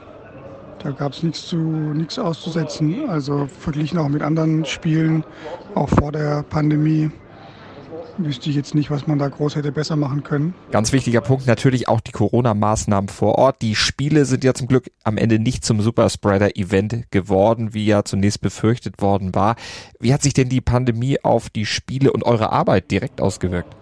da 0.83 0.91
gab 0.91 1.13
es 1.13 1.23
nichts, 1.23 1.47
zu, 1.47 1.57
nichts 1.57 2.19
auszusetzen. 2.19 3.09
Also 3.09 3.47
verglichen 3.47 3.99
auch 3.99 4.09
mit 4.09 4.23
anderen 4.23 4.65
Spielen, 4.65 5.25
auch 5.75 5.89
vor 5.89 6.13
der 6.13 6.43
Pandemie, 6.43 7.11
wüsste 8.19 8.51
ich 8.51 8.57
jetzt 8.57 8.75
nicht, 8.75 8.91
was 8.91 9.07
man 9.07 9.19
da 9.19 9.29
groß 9.29 9.57
hätte 9.57 9.73
besser 9.73 9.97
machen 9.97 10.23
können. 10.23 10.55
Ganz 10.71 10.93
wichtiger 10.93 11.21
Punkt 11.21 11.47
natürlich 11.47 11.89
auch 11.89 12.01
die 12.01 12.13
Corona-Maßnahmen 12.13 13.09
vor 13.09 13.37
Ort. 13.37 13.63
Die 13.63 13.75
Spiele 13.75 14.25
sind 14.25 14.45
ja 14.45 14.55
zum 14.55 14.69
Glück 14.69 14.91
am 15.05 15.17
Ende 15.17 15.39
nicht 15.39 15.65
zum 15.65 15.81
Superspreader-Event 15.81 17.11
geworden, 17.11 17.75
wie 17.75 17.87
ja 17.87 18.05
zunächst 18.05 18.41
befürchtet 18.41 19.01
worden 19.01 19.35
war. 19.35 19.57
Wie 19.99 20.13
hat 20.13 20.23
sich 20.23 20.35
denn 20.35 20.49
die 20.49 20.61
Pandemie 20.61 21.23
auf 21.23 21.51
die 21.51 21.67
Spiele 21.67 22.13
und 22.13 22.25
eure 22.25 22.53
Arbeit 22.53 22.91
direkt 22.91 23.21
ausgewirkt? 23.21 23.80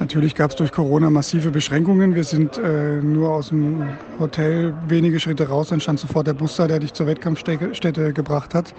Natürlich 0.00 0.34
gab 0.34 0.50
es 0.50 0.56
durch 0.56 0.72
Corona 0.72 1.10
massive 1.10 1.50
Beschränkungen. 1.50 2.14
Wir 2.14 2.24
sind 2.24 2.58
äh, 2.58 3.00
nur 3.02 3.30
aus 3.30 3.48
dem 3.48 3.82
Hotel 4.18 4.74
wenige 4.86 5.18
Schritte 5.18 5.48
raus, 5.48 5.68
dann 5.68 5.80
stand 5.80 5.98
sofort 5.98 6.26
der 6.26 6.34
Bus 6.34 6.56
da, 6.56 6.66
der 6.66 6.78
dich 6.78 6.92
zur 6.92 7.06
Wettkampfstätte 7.06 8.12
gebracht 8.12 8.54
hat. 8.54 8.74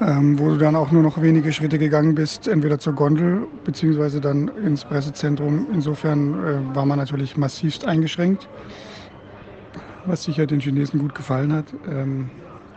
Ähm, 0.00 0.38
wo 0.38 0.48
du 0.48 0.56
dann 0.56 0.74
auch 0.74 0.90
nur 0.90 1.02
noch 1.02 1.22
wenige 1.22 1.52
Schritte 1.52 1.78
gegangen 1.78 2.16
bist, 2.16 2.48
entweder 2.48 2.80
zur 2.80 2.94
Gondel 2.94 3.46
beziehungsweise 3.64 4.20
dann 4.20 4.48
ins 4.64 4.84
Pressezentrum. 4.84 5.68
Insofern 5.72 6.34
äh, 6.34 6.74
war 6.74 6.84
man 6.84 6.98
natürlich 6.98 7.36
massivst 7.36 7.84
eingeschränkt, 7.86 8.48
was 10.04 10.24
sicher 10.24 10.46
den 10.46 10.58
Chinesen 10.58 10.98
gut 10.98 11.14
gefallen 11.14 11.52
hat. 11.52 11.66
Ähm, 11.88 12.28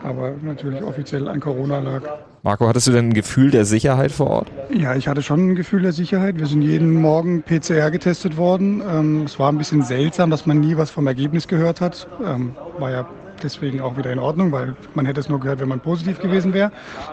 aber 0.04 0.36
natürlich 0.44 0.84
offiziell 0.84 1.28
an 1.28 1.40
Corona 1.40 1.80
lag. 1.80 2.04
Marco, 2.48 2.66
hattest 2.66 2.88
du 2.88 2.94
denn 2.94 3.10
ein 3.10 3.14
Gefühl 3.14 3.52
der 3.52 3.66
Sicherheit 3.66 4.10
vor 4.10 4.28
Ort? 4.28 4.52
Ja, 4.74 4.96
ich 4.96 5.10
hatte 5.10 5.22
schon 5.22 5.50
ein 5.50 5.56
Gefühl 5.56 5.82
der 5.82 5.92
Sicherheit. 5.92 6.40
Wir 6.40 6.46
sind 6.46 6.62
jeden 6.62 6.94
Morgen 6.94 7.44
PCR 7.44 7.92
getestet 7.92 8.38
worden. 8.38 8.82
Ähm, 8.90 9.24
es 9.26 9.38
war 9.38 9.52
ein 9.52 9.58
bisschen 9.58 9.84
seltsam, 9.84 10.30
dass 10.30 10.46
man 10.46 10.62
nie 10.62 10.78
was 10.78 10.90
vom 10.90 11.08
Ergebnis 11.08 11.50
gehört 11.50 11.82
hat. 11.82 12.08
Ähm, 12.26 12.56
war 12.80 12.90
ja 12.90 13.06
deswegen 13.44 13.82
auch 13.82 13.98
wieder 13.98 14.14
in 14.14 14.20
Ordnung, 14.20 14.54
weil 14.54 14.78
man 14.94 15.06
hätte 15.06 15.20
es 15.20 15.28
nur 15.28 15.42
gehört, 15.42 15.60
wenn 15.60 15.68
man 15.68 15.82
positiv 15.82 16.20
gewesen 16.20 16.54
wäre. 16.54 16.72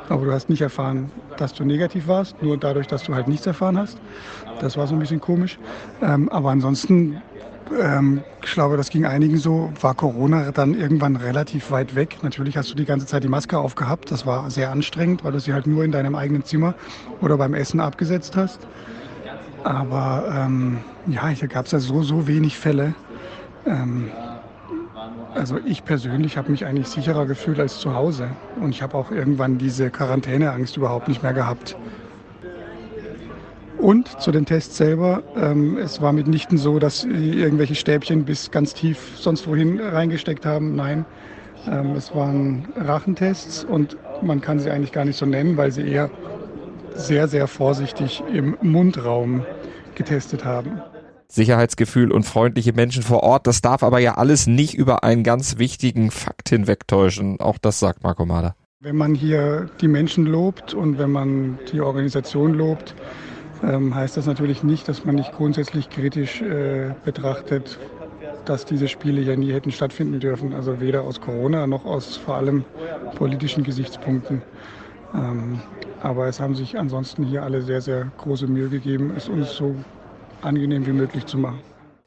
Aber 0.08 0.24
du 0.24 0.32
hast 0.32 0.50
nicht 0.50 0.60
erfahren, 0.60 1.10
dass 1.36 1.52
du 1.52 1.64
negativ 1.64 2.06
warst, 2.06 2.40
nur 2.40 2.56
dadurch, 2.56 2.86
dass 2.86 3.02
du 3.02 3.12
halt 3.12 3.26
nichts 3.26 3.44
erfahren 3.44 3.76
hast. 3.76 3.98
Das 4.60 4.76
war 4.76 4.86
so 4.86 4.94
ein 4.94 5.00
bisschen 5.00 5.20
komisch. 5.20 5.58
Ähm, 6.00 6.28
aber 6.28 6.50
ansonsten 6.50 7.20
ähm, 7.80 8.24
ich 8.44 8.52
glaube, 8.52 8.76
das 8.76 8.90
ging 8.90 9.06
einigen 9.06 9.38
so, 9.38 9.72
war 9.80 9.94
Corona 9.94 10.52
dann 10.52 10.74
irgendwann 10.74 11.16
relativ 11.16 11.70
weit 11.70 11.94
weg. 11.94 12.18
Natürlich 12.22 12.56
hast 12.56 12.70
du 12.70 12.74
die 12.74 12.84
ganze 12.84 13.06
Zeit 13.06 13.24
die 13.24 13.28
Maske 13.28 13.58
aufgehabt. 13.58 14.10
Das 14.10 14.26
war 14.26 14.50
sehr 14.50 14.70
anstrengend, 14.70 15.24
weil 15.24 15.32
du 15.32 15.40
sie 15.40 15.52
halt 15.52 15.66
nur 15.66 15.84
in 15.84 15.92
deinem 15.92 16.14
eigenen 16.14 16.44
Zimmer 16.44 16.74
oder 17.20 17.36
beim 17.36 17.54
Essen 17.54 17.80
abgesetzt 17.80 18.36
hast. 18.36 18.60
Aber 19.64 20.30
ähm, 20.30 20.78
ja, 21.06 21.28
hier 21.28 21.48
gab 21.48 21.66
es 21.66 21.72
ja 21.72 21.78
so, 21.78 22.02
so 22.02 22.26
wenig 22.26 22.58
Fälle. 22.58 22.94
Ähm, 23.66 24.10
also 25.34 25.58
ich 25.64 25.84
persönlich 25.84 26.36
habe 26.36 26.50
mich 26.50 26.64
eigentlich 26.64 26.88
sicherer 26.88 27.26
gefühlt 27.26 27.58
als 27.58 27.78
zu 27.78 27.94
Hause. 27.94 28.28
Und 28.60 28.70
ich 28.70 28.82
habe 28.82 28.96
auch 28.96 29.10
irgendwann 29.10 29.58
diese 29.58 29.90
Quarantäneangst 29.90 30.76
überhaupt 30.76 31.08
nicht 31.08 31.22
mehr 31.22 31.32
gehabt. 31.32 31.76
Und 33.84 34.18
zu 34.18 34.32
den 34.32 34.46
Tests 34.46 34.78
selber, 34.78 35.22
ähm, 35.36 35.76
es 35.76 36.00
war 36.00 36.14
mitnichten 36.14 36.56
so, 36.56 36.78
dass 36.78 37.02
sie 37.02 37.32
irgendwelche 37.38 37.74
Stäbchen 37.74 38.24
bis 38.24 38.50
ganz 38.50 38.72
tief 38.72 39.12
sonst 39.14 39.46
wohin 39.46 39.78
reingesteckt 39.78 40.46
haben. 40.46 40.74
Nein, 40.74 41.04
ähm, 41.66 41.94
es 41.94 42.14
waren 42.14 42.66
Rachentests 42.76 43.62
und 43.62 43.98
man 44.22 44.40
kann 44.40 44.58
sie 44.58 44.70
eigentlich 44.70 44.92
gar 44.92 45.04
nicht 45.04 45.18
so 45.18 45.26
nennen, 45.26 45.58
weil 45.58 45.70
sie 45.70 45.86
eher 45.86 46.08
sehr, 46.94 47.28
sehr 47.28 47.46
vorsichtig 47.46 48.22
im 48.32 48.56
Mundraum 48.62 49.44
getestet 49.94 50.46
haben. 50.46 50.80
Sicherheitsgefühl 51.28 52.10
und 52.10 52.22
freundliche 52.22 52.72
Menschen 52.72 53.02
vor 53.02 53.22
Ort, 53.22 53.46
das 53.46 53.60
darf 53.60 53.82
aber 53.82 53.98
ja 53.98 54.14
alles 54.14 54.46
nicht 54.46 54.72
über 54.72 55.04
einen 55.04 55.24
ganz 55.24 55.58
wichtigen 55.58 56.10
Fakt 56.10 56.48
hinwegtäuschen. 56.48 57.38
Auch 57.38 57.58
das 57.58 57.80
sagt 57.80 58.02
Marco 58.02 58.24
Mader. 58.24 58.56
Wenn 58.80 58.96
man 58.96 59.14
hier 59.14 59.68
die 59.82 59.88
Menschen 59.88 60.24
lobt 60.24 60.72
und 60.72 60.96
wenn 60.96 61.10
man 61.10 61.58
die 61.70 61.82
Organisation 61.82 62.54
lobt, 62.54 62.94
ähm, 63.66 63.94
heißt 63.94 64.16
das 64.16 64.26
natürlich 64.26 64.62
nicht, 64.62 64.88
dass 64.88 65.04
man 65.04 65.14
nicht 65.14 65.32
grundsätzlich 65.32 65.90
kritisch 65.90 66.42
äh, 66.42 66.94
betrachtet, 67.04 67.78
dass 68.44 68.64
diese 68.64 68.88
Spiele 68.88 69.22
ja 69.22 69.36
nie 69.36 69.52
hätten 69.52 69.70
stattfinden 69.70 70.20
dürfen. 70.20 70.52
Also 70.52 70.80
weder 70.80 71.02
aus 71.02 71.20
Corona 71.20 71.66
noch 71.66 71.84
aus 71.84 72.16
vor 72.16 72.36
allem 72.36 72.64
politischen 73.16 73.64
Gesichtspunkten. 73.64 74.42
Ähm, 75.14 75.60
aber 76.02 76.26
es 76.26 76.40
haben 76.40 76.54
sich 76.54 76.78
ansonsten 76.78 77.24
hier 77.24 77.42
alle 77.42 77.62
sehr, 77.62 77.80
sehr 77.80 78.10
große 78.18 78.46
Mühe 78.46 78.68
gegeben, 78.68 79.12
es 79.16 79.28
uns 79.28 79.54
so 79.54 79.74
angenehm 80.42 80.86
wie 80.86 80.92
möglich 80.92 81.24
zu 81.24 81.38
machen. 81.38 81.60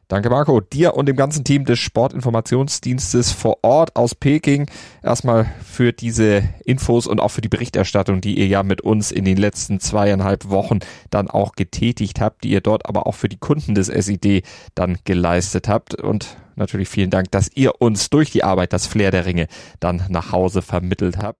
Danke 0.09 0.29
Marco, 0.29 0.61
dir 0.61 0.93
und 0.93 1.07
dem 1.07 1.17
ganzen 1.17 1.43
Team 1.43 1.65
des 1.65 1.79
Sportinformationsdienstes 1.79 3.33
vor 3.33 3.57
Ort 3.63 3.97
aus 3.97 4.15
Peking. 4.15 4.69
Erstmal 5.03 5.51
für 5.65 5.91
diese 5.91 6.43
Infos 6.63 7.07
und 7.07 7.19
auch 7.19 7.27
für 7.27 7.41
die 7.41 7.49
Berichterstattung, 7.49 8.21
die 8.21 8.39
ihr 8.39 8.47
ja 8.47 8.63
mit 8.63 8.79
uns 8.79 9.11
in 9.11 9.25
den 9.25 9.35
letzten 9.35 9.81
zweieinhalb 9.81 10.49
Wochen 10.49 10.79
dann 11.09 11.29
auch 11.29 11.55
getätigt 11.55 12.21
habt, 12.21 12.45
die 12.45 12.51
ihr 12.51 12.61
dort 12.61 12.87
aber 12.87 13.05
auch 13.05 13.15
für 13.15 13.27
die 13.27 13.37
Kunden 13.37 13.75
des 13.75 13.87
SID 13.87 14.45
dann 14.75 14.97
geleistet 15.03 15.67
habt. 15.67 15.93
Und 15.95 16.37
natürlich 16.55 16.87
vielen 16.87 17.09
Dank, 17.09 17.29
dass 17.31 17.49
ihr 17.53 17.81
uns 17.81 18.09
durch 18.09 18.31
die 18.31 18.45
Arbeit 18.45 18.71
das 18.71 18.87
Flair 18.87 19.11
der 19.11 19.25
Ringe 19.25 19.47
dann 19.81 20.05
nach 20.07 20.31
Hause 20.31 20.61
vermittelt 20.61 21.17
habt. 21.17 21.39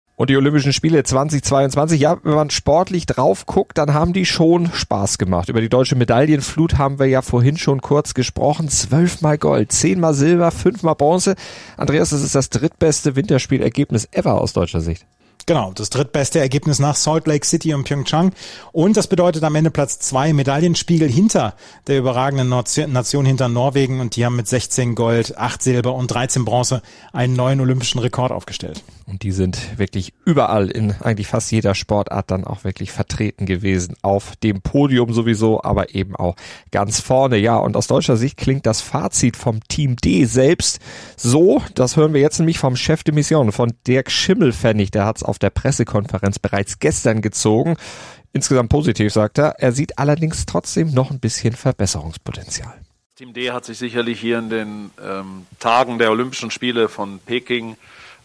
Und 0.21 0.29
die 0.29 0.37
Olympischen 0.37 0.71
Spiele 0.71 1.03
2022, 1.03 1.99
ja, 1.99 2.15
wenn 2.21 2.35
man 2.35 2.51
sportlich 2.51 3.07
drauf 3.07 3.47
guckt, 3.47 3.79
dann 3.79 3.95
haben 3.95 4.13
die 4.13 4.27
schon 4.27 4.71
Spaß 4.71 5.17
gemacht. 5.17 5.49
Über 5.49 5.61
die 5.61 5.67
deutsche 5.67 5.95
Medaillenflut 5.95 6.77
haben 6.77 6.99
wir 6.99 7.07
ja 7.07 7.23
vorhin 7.23 7.57
schon 7.57 7.81
kurz 7.81 8.13
gesprochen. 8.13 8.69
Zwölfmal 8.69 9.39
Gold, 9.39 9.71
zehnmal 9.71 10.13
Silber, 10.13 10.51
fünfmal 10.51 10.93
Bronze. 10.93 11.33
Andreas, 11.75 12.11
das 12.11 12.21
ist 12.21 12.35
das 12.35 12.51
drittbeste 12.51 13.15
Winterspielergebnis 13.15 14.09
ever 14.11 14.39
aus 14.39 14.53
deutscher 14.53 14.81
Sicht. 14.81 15.07
Genau, 15.47 15.71
das 15.73 15.89
drittbeste 15.89 16.39
Ergebnis 16.39 16.77
nach 16.77 16.95
Salt 16.95 17.25
Lake 17.25 17.45
City 17.45 17.73
und 17.73 17.85
Pyeongchang. 17.85 18.31
Und 18.71 18.97
das 18.97 19.07
bedeutet 19.07 19.43
am 19.43 19.55
Ende 19.55 19.71
Platz 19.71 19.97
zwei 19.97 20.33
Medaillenspiegel 20.33 21.09
hinter 21.09 21.55
der 21.87 21.97
überragenden 21.97 22.47
Nation 22.47 23.25
hinter 23.25 23.49
Norwegen. 23.49 23.99
Und 23.99 24.15
die 24.15 24.25
haben 24.25 24.35
mit 24.35 24.47
16 24.47 24.93
Gold, 24.93 25.37
8 25.37 25.63
Silber 25.63 25.95
und 25.95 26.07
13 26.07 26.45
Bronze 26.45 26.83
einen 27.11 27.35
neuen 27.35 27.59
olympischen 27.59 27.99
Rekord 27.99 28.31
aufgestellt. 28.31 28.83
Und 29.11 29.23
die 29.23 29.33
sind 29.33 29.77
wirklich 29.77 30.13
überall 30.23 30.69
in 30.69 30.93
eigentlich 31.01 31.27
fast 31.27 31.51
jeder 31.51 31.75
Sportart 31.75 32.31
dann 32.31 32.45
auch 32.45 32.63
wirklich 32.63 32.93
vertreten 32.93 33.45
gewesen. 33.45 33.95
Auf 34.01 34.37
dem 34.37 34.61
Podium 34.61 35.11
sowieso, 35.11 35.61
aber 35.61 35.93
eben 35.93 36.15
auch 36.15 36.37
ganz 36.71 37.01
vorne. 37.01 37.35
Ja, 37.35 37.57
und 37.57 37.75
aus 37.75 37.87
deutscher 37.87 38.15
Sicht 38.15 38.37
klingt 38.37 38.65
das 38.65 38.79
Fazit 38.79 39.35
vom 39.35 39.59
Team 39.67 39.97
D 39.97 40.23
selbst 40.23 40.79
so. 41.17 41.61
Das 41.75 41.97
hören 41.97 42.13
wir 42.13 42.21
jetzt 42.21 42.39
nämlich 42.39 42.57
vom 42.57 42.77
Chef 42.77 43.03
de 43.03 43.13
Mission, 43.13 43.51
von 43.51 43.73
Dirk 43.85 44.09
Schimmelfennig. 44.09 44.91
Der 44.91 45.05
hat 45.05 45.17
es 45.17 45.23
auf 45.23 45.39
der 45.39 45.49
Pressekonferenz 45.49 46.39
bereits 46.39 46.79
gestern 46.79 47.21
gezogen. 47.21 47.75
Insgesamt 48.31 48.69
positiv, 48.69 49.11
sagt 49.11 49.39
er. 49.39 49.59
Er 49.59 49.73
sieht 49.73 49.99
allerdings 49.99 50.45
trotzdem 50.45 50.93
noch 50.93 51.11
ein 51.11 51.19
bisschen 51.19 51.53
Verbesserungspotenzial. 51.53 52.75
Team 53.17 53.33
D 53.33 53.51
hat 53.51 53.65
sich 53.65 53.77
sicherlich 53.77 54.21
hier 54.21 54.39
in 54.39 54.49
den 54.49 54.91
ähm, 55.05 55.47
Tagen 55.59 55.99
der 55.99 56.11
Olympischen 56.11 56.49
Spiele 56.49 56.87
von 56.87 57.19
Peking 57.19 57.75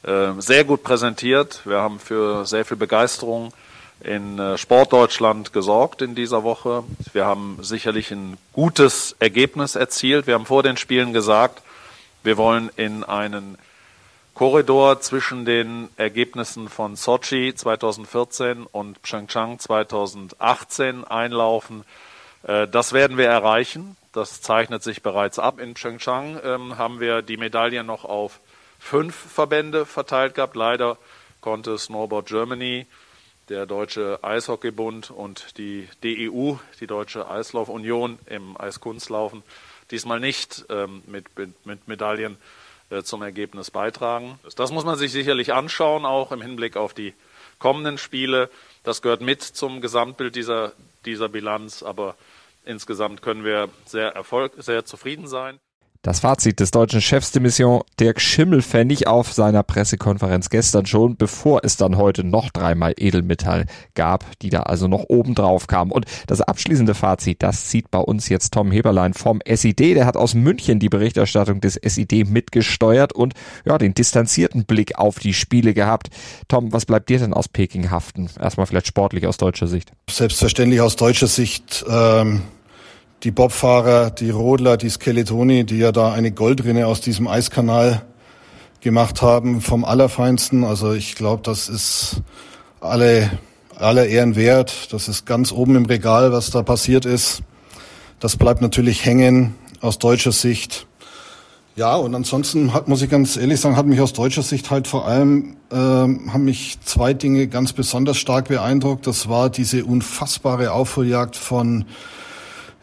sehr 0.03 0.65
gut 0.65 0.85
präsentiert. 0.85 1.63
Wir 1.65 1.79
haben 1.79 1.99
für 1.99 2.47
sehr 2.47 2.65
viel 2.65 2.77
Begeisterung 2.77 3.53
in 4.01 4.39
äh, 4.39 4.59
Sportdeutschland 4.59 5.53
gesorgt 5.53 6.03
in 6.03 6.15
dieser 6.15 6.45
Woche. 6.45 6.85
Wir 7.13 7.27
haben 7.27 7.59
sicherlich 7.63 8.11
ein 8.11 8.37
gutes 8.53 9.17
Ergebnis 9.19 9.75
erzielt. 9.75 10.27
Wir 10.27 10.35
haben 10.35 10.47
vor 10.47 10.63
den 10.63 10.77
Spielen 10.77 11.13
gesagt, 11.13 11.63
wir 12.23 12.37
wollen 12.37 12.71
in 12.77 13.05
einen 13.05 13.59
Korridor 14.35 15.01
zwischen 15.01 15.45
den 15.47 15.89
Ergebnissen 15.97 16.69
von 16.69 16.95
Sochi 16.95 17.55
2014 17.55 18.67
und 18.67 19.01
Pyeongchang 19.01 19.59
2018 19.59 21.05
einlaufen. 21.05 21.85
Äh, 22.43 22.69
das 22.69 22.93
werden 22.93 23.17
wir 23.17 23.29
erreichen. 23.29 23.97
Das 24.13 24.41
zeichnet 24.41 24.83
sich 24.83 25.03
bereits 25.03 25.39
ab. 25.39 25.59
In 25.59 25.75
Pyeongchang 25.75 26.39
ähm, 26.45 26.79
haben 26.79 27.01
wir 27.01 27.23
die 27.23 27.39
Medaille 27.39 27.83
noch 27.83 28.05
auf 28.05 28.41
fünf 28.79 29.15
Verbände 29.15 29.87
verteilt 29.87 30.35
gehabt. 30.35 30.57
Leider 30.57 30.99
konnte 31.41 31.79
Snowboard 31.79 32.27
Germany, 32.27 32.87
der 33.49 33.67
Deutsche 33.67 34.19
Eishockeybund 34.23 35.11
und 35.11 35.59
die 35.59 35.89
DEU, 36.03 36.57
die 36.81 36.87
Deutsche 36.87 37.31
Eislaufunion 37.31 38.19
im 38.27 38.61
Eiskunstlaufen, 38.61 39.43
diesmal 39.91 40.21
nicht 40.21 40.65
ähm, 40.69 41.03
mit, 41.07 41.27
mit 41.65 41.87
Medaillen 41.87 42.37
äh, 42.91 43.03
zum 43.03 43.23
Ergebnis 43.23 43.71
beitragen. 43.71 44.39
Das 44.57 44.73
muss 44.73 44.85
man 44.85 44.97
sich 44.97 45.13
sicherlich 45.13 45.53
anschauen, 45.53 46.05
auch 46.05 46.33
im 46.33 46.43
Hinblick 46.43 46.77
auf 46.77 46.95
die 46.95 47.15
kommenden 47.59 47.99
Spiele. 47.99 48.51
Das 48.83 49.03
gehört 49.03 49.21
mit 49.21 49.43
zum 49.43 49.81
Gesamtbild 49.81 50.37
dieser, 50.37 50.73
dieser 51.05 51.29
Bilanz, 51.29 51.83
aber 51.83 52.17
insgesamt 52.65 53.23
können 53.23 53.45
wir 53.45 53.69
sehr, 53.87 54.09
Erfolg, 54.11 54.53
sehr 54.59 54.85
zufrieden 54.85 55.27
sein. 55.27 55.59
Das 56.07 56.21
Fazit 56.21 56.61
des 56.61 56.71
deutschen 56.71 57.01
Chefs 57.01 57.33
de 57.33 57.43
Mission 57.43 57.83
Dirk 57.99 58.21
Schimmelfennig 58.21 59.09
auf 59.09 59.33
seiner 59.33 59.65
Pressekonferenz 59.65 60.51
gestern 60.51 60.87
schon, 60.87 61.17
bevor 61.17 61.63
es 61.65 61.77
dann 61.77 61.97
heute 61.97 62.23
noch 62.23 62.51
dreimal 62.51 62.95
Edelmetall 62.97 63.67
gab, 63.97 64.25
die 64.41 64.51
da 64.51 64.61
also 64.61 64.87
noch 64.87 65.07
oben 65.09 65.35
drauf 65.35 65.67
kamen. 65.67 65.91
Und 65.91 66.07
das 66.29 66.41
abschließende 66.41 66.95
Fazit, 66.95 67.43
das 67.43 67.67
zieht 67.67 67.91
bei 67.91 67.99
uns 67.99 68.29
jetzt 68.29 68.53
Tom 68.53 68.71
Heberlein 68.71 69.15
vom 69.15 69.41
SID. 69.45 69.81
Der 69.81 70.07
hat 70.07 70.17
aus 70.17 70.35
München 70.35 70.79
die 70.79 70.89
Berichterstattung 70.89 71.61
des 71.61 71.75
SID 71.75 72.31
mitgesteuert 72.31 73.13
und 73.13 73.35
ja, 73.65 73.77
den 73.77 73.93
distanzierten 73.93 74.65
Blick 74.65 75.01
auf 75.01 75.19
die 75.19 75.35
Spiele 75.35 75.75
gehabt. 75.75 76.11
Tom, 76.47 76.73
was 76.73 76.87
bleibt 76.87 77.09
dir 77.09 77.19
denn 77.19 77.35
aus 77.35 77.49
Peking 77.49 77.91
haften? 77.91 78.31
Erstmal 78.41 78.69
vielleicht 78.69 78.87
sportlich 78.87 79.27
aus 79.27 79.39
deutscher 79.39 79.67
Sicht. 79.67 79.91
Selbstverständlich 80.09 80.81
aus 80.81 80.95
deutscher 80.95 81.27
Sicht. 81.27 81.85
Ähm 81.91 82.43
die 83.23 83.31
Bobfahrer, 83.31 84.11
die 84.11 84.31
Rodler, 84.31 84.77
die 84.77 84.91
Skeletoni, 84.91 85.65
die 85.65 85.79
ja 85.79 85.93
da 85.93 86.13
eine 86.13 86.33
Goldrinne 86.33 86.87
aus 86.87 87.01
diesem 87.01 87.29
Eiskanal 87.29 88.03
gemacht 88.81 89.23
haben, 89.23 89.61
vom 89.61 89.85
Allerfeinsten. 89.85 90.65
Also 90.65 90.93
ich 90.93 91.15
glaube, 91.15 91.43
das 91.43 91.69
ist 91.69 92.23
alle, 92.81 93.31
alle 93.79 94.07
Ehren 94.07 94.37
wert. 94.37 94.93
Das 94.93 95.09
ist 95.09 95.27
ganz 95.27 95.51
oben 95.53 95.77
im 95.77 95.87
Regal, 95.87 96.33
was 96.33 96.51
da 96.51 96.63
passiert 96.63 97.05
ist. 97.05 97.43
Das 98.21 98.37
bleibt 98.37 98.63
natürlich 98.63 99.05
hängen 99.05 99.55
aus 99.81 99.99
deutscher 99.99 100.33
Sicht. 100.33 100.87
Ja, 101.75 101.97
und 101.97 102.15
ansonsten 102.15 102.73
hat, 102.73 102.89
muss 102.89 103.03
ich 103.03 103.11
ganz 103.11 103.37
ehrlich 103.37 103.61
sagen, 103.61 103.77
hat 103.77 103.85
mich 103.85 104.01
aus 104.01 104.15
deutscher 104.15 104.43
Sicht 104.43 104.71
halt 104.71 104.87
vor 104.87 105.07
allem, 105.07 105.57
äh, 105.71 105.77
haben 105.77 106.45
mich 106.45 106.79
zwei 106.83 107.13
Dinge 107.13 107.49
ganz 107.49 107.75
besonders 107.75 108.17
stark 108.17 108.49
beeindruckt. 108.49 109.07
Das 109.07 109.29
war 109.29 109.51
diese 109.51 109.85
unfassbare 109.85 110.73
Aufholjagd 110.73 111.37
von 111.37 111.85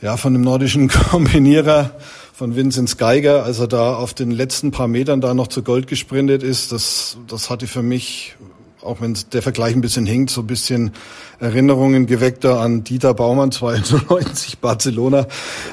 ja, 0.03 0.17
von 0.17 0.33
dem 0.33 0.41
nordischen 0.41 0.89
Kombinierer 1.11 1.91
von 2.33 2.57
Vinzenz 2.57 2.97
Geiger, 2.97 3.45
als 3.45 3.59
er 3.59 3.67
da 3.67 3.95
auf 3.95 4.13
den 4.13 4.31
letzten 4.31 4.71
paar 4.71 4.89
Metern 4.89 5.21
da 5.21 5.33
noch 5.33 5.47
zu 5.47 5.63
Gold 5.63 5.87
gesprintet 5.87 6.43
ist, 6.43 6.73
das, 6.73 7.17
das 7.27 7.49
hatte 7.49 7.67
für 7.67 7.83
mich, 7.83 8.35
auch 8.81 8.99
wenn 8.99 9.17
der 9.31 9.41
Vergleich 9.41 9.73
ein 9.73 9.79
bisschen 9.79 10.05
hinkt, 10.05 10.29
so 10.29 10.41
ein 10.41 10.47
bisschen 10.47 10.91
Erinnerungen 11.39 12.05
geweckt 12.05 12.43
da 12.43 12.59
an 12.59 12.83
Dieter 12.83 13.13
Baumann 13.13 13.51
92 13.53 14.59
Barcelona, 14.59 15.25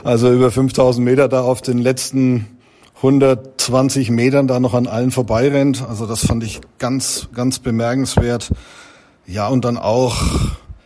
also 0.05 0.33
über 0.33 0.53
5000 0.53 1.05
Meter 1.05 1.27
da 1.27 1.41
auf 1.41 1.61
den 1.61 1.79
letzten 1.79 2.47
120 2.99 4.11
Metern 4.11 4.47
da 4.47 4.61
noch 4.61 4.75
an 4.75 4.87
allen 4.87 5.11
vorbeirennt. 5.11 5.85
Also 5.89 6.07
das 6.07 6.25
fand 6.25 6.45
ich 6.45 6.61
ganz, 6.79 7.29
ganz 7.35 7.59
bemerkenswert. 7.59 8.53
Ja, 9.27 9.49
und 9.49 9.65
dann 9.65 9.77
auch 9.77 10.23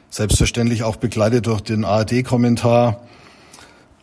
selbstverständlich 0.09 0.83
auch 0.83 0.97
begleitet 0.97 1.47
durch 1.47 1.61
den 1.61 1.85
ARD-Kommentar. 1.85 3.03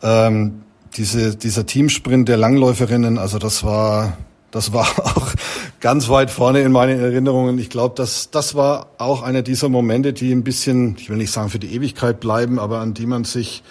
Ähm, 0.02 0.62
diese, 0.96 1.36
dieser 1.36 1.66
Teamsprint 1.66 2.28
der 2.28 2.36
Langläuferinnen, 2.36 3.18
also 3.18 3.38
das 3.38 3.64
war, 3.64 4.16
das 4.50 4.72
war 4.72 4.86
auch 4.98 5.32
ganz 5.80 6.08
weit 6.08 6.30
vorne 6.30 6.60
in 6.60 6.72
meinen 6.72 7.00
Erinnerungen. 7.00 7.58
Ich 7.58 7.70
glaube, 7.70 7.94
das, 7.96 8.30
das 8.30 8.54
war 8.54 8.88
auch 8.98 9.22
einer 9.22 9.42
dieser 9.42 9.68
Momente, 9.68 10.12
die 10.12 10.32
ein 10.32 10.44
bisschen, 10.44 10.96
ich 10.98 11.08
will 11.08 11.16
nicht 11.16 11.30
sagen 11.30 11.48
für 11.48 11.58
die 11.58 11.74
Ewigkeit 11.74 12.20
bleiben, 12.20 12.58
aber 12.58 12.80
an 12.80 12.94
die 12.94 13.06
man 13.06 13.24
sich 13.24 13.62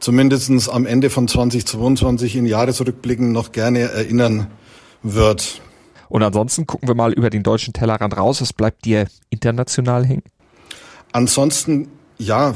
zumindestens 0.00 0.68
am 0.68 0.86
Ende 0.86 1.10
von 1.10 1.28
2022 1.28 2.36
in 2.36 2.46
Jahre 2.46 2.72
zurückblicken 2.72 3.32
noch 3.32 3.52
gerne 3.52 3.80
erinnern 3.80 4.48
wird. 5.02 5.60
Und 6.08 6.22
ansonsten 6.22 6.66
gucken 6.66 6.88
wir 6.88 6.94
mal 6.94 7.12
über 7.12 7.30
den 7.30 7.42
deutschen 7.42 7.72
Tellerrand 7.72 8.16
raus. 8.16 8.40
Was 8.40 8.52
bleibt 8.52 8.84
dir 8.84 9.06
international 9.30 10.04
hängen? 10.04 10.22
Ansonsten, 11.12 11.88
ja, 12.18 12.54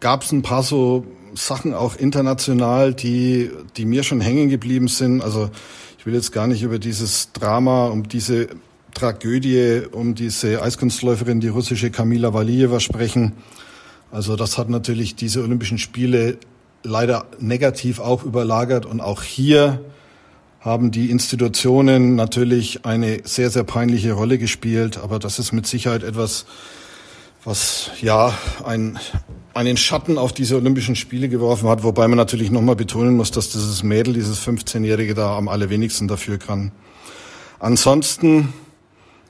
gab 0.00 0.22
es 0.22 0.32
ein 0.32 0.42
paar 0.42 0.62
so 0.62 1.04
Sachen 1.36 1.74
auch 1.74 1.96
international, 1.96 2.94
die, 2.94 3.50
die 3.76 3.84
mir 3.84 4.02
schon 4.02 4.20
hängen 4.20 4.48
geblieben 4.48 4.88
sind. 4.88 5.22
Also 5.22 5.50
ich 5.98 6.06
will 6.06 6.14
jetzt 6.14 6.32
gar 6.32 6.46
nicht 6.46 6.62
über 6.62 6.78
dieses 6.78 7.32
Drama, 7.32 7.88
um 7.88 8.08
diese 8.08 8.48
Tragödie, 8.94 9.82
um 9.90 10.14
diese 10.14 10.62
Eiskunstläuferin, 10.62 11.40
die 11.40 11.48
russische 11.48 11.90
Kamila 11.90 12.32
Valieva 12.32 12.80
sprechen. 12.80 13.32
Also 14.10 14.36
das 14.36 14.56
hat 14.56 14.70
natürlich 14.70 15.14
diese 15.14 15.42
Olympischen 15.42 15.78
Spiele 15.78 16.38
leider 16.82 17.26
negativ 17.38 17.98
auch 17.98 18.24
überlagert 18.24 18.86
und 18.86 19.00
auch 19.00 19.22
hier 19.22 19.80
haben 20.60 20.90
die 20.90 21.10
Institutionen 21.10 22.16
natürlich 22.16 22.84
eine 22.84 23.20
sehr, 23.24 23.50
sehr 23.50 23.62
peinliche 23.62 24.12
Rolle 24.12 24.38
gespielt. 24.38 24.98
Aber 24.98 25.18
das 25.18 25.38
ist 25.38 25.52
mit 25.52 25.66
Sicherheit 25.66 26.02
etwas, 26.02 26.46
was 27.44 27.90
ja 28.00 28.36
ein, 28.64 28.98
einen 29.56 29.78
Schatten 29.78 30.18
auf 30.18 30.32
diese 30.32 30.56
Olympischen 30.56 30.96
Spiele 30.96 31.28
geworfen 31.28 31.68
hat, 31.68 31.82
wobei 31.82 32.06
man 32.08 32.18
natürlich 32.18 32.50
nochmal 32.50 32.76
betonen 32.76 33.16
muss, 33.16 33.30
dass 33.30 33.48
dieses 33.48 33.82
Mädel, 33.82 34.12
dieses 34.12 34.46
15-Jährige 34.46 35.14
da 35.14 35.36
am 35.36 35.48
allerwenigsten 35.48 36.08
dafür 36.08 36.36
kann. 36.38 36.72
Ansonsten, 37.58 38.52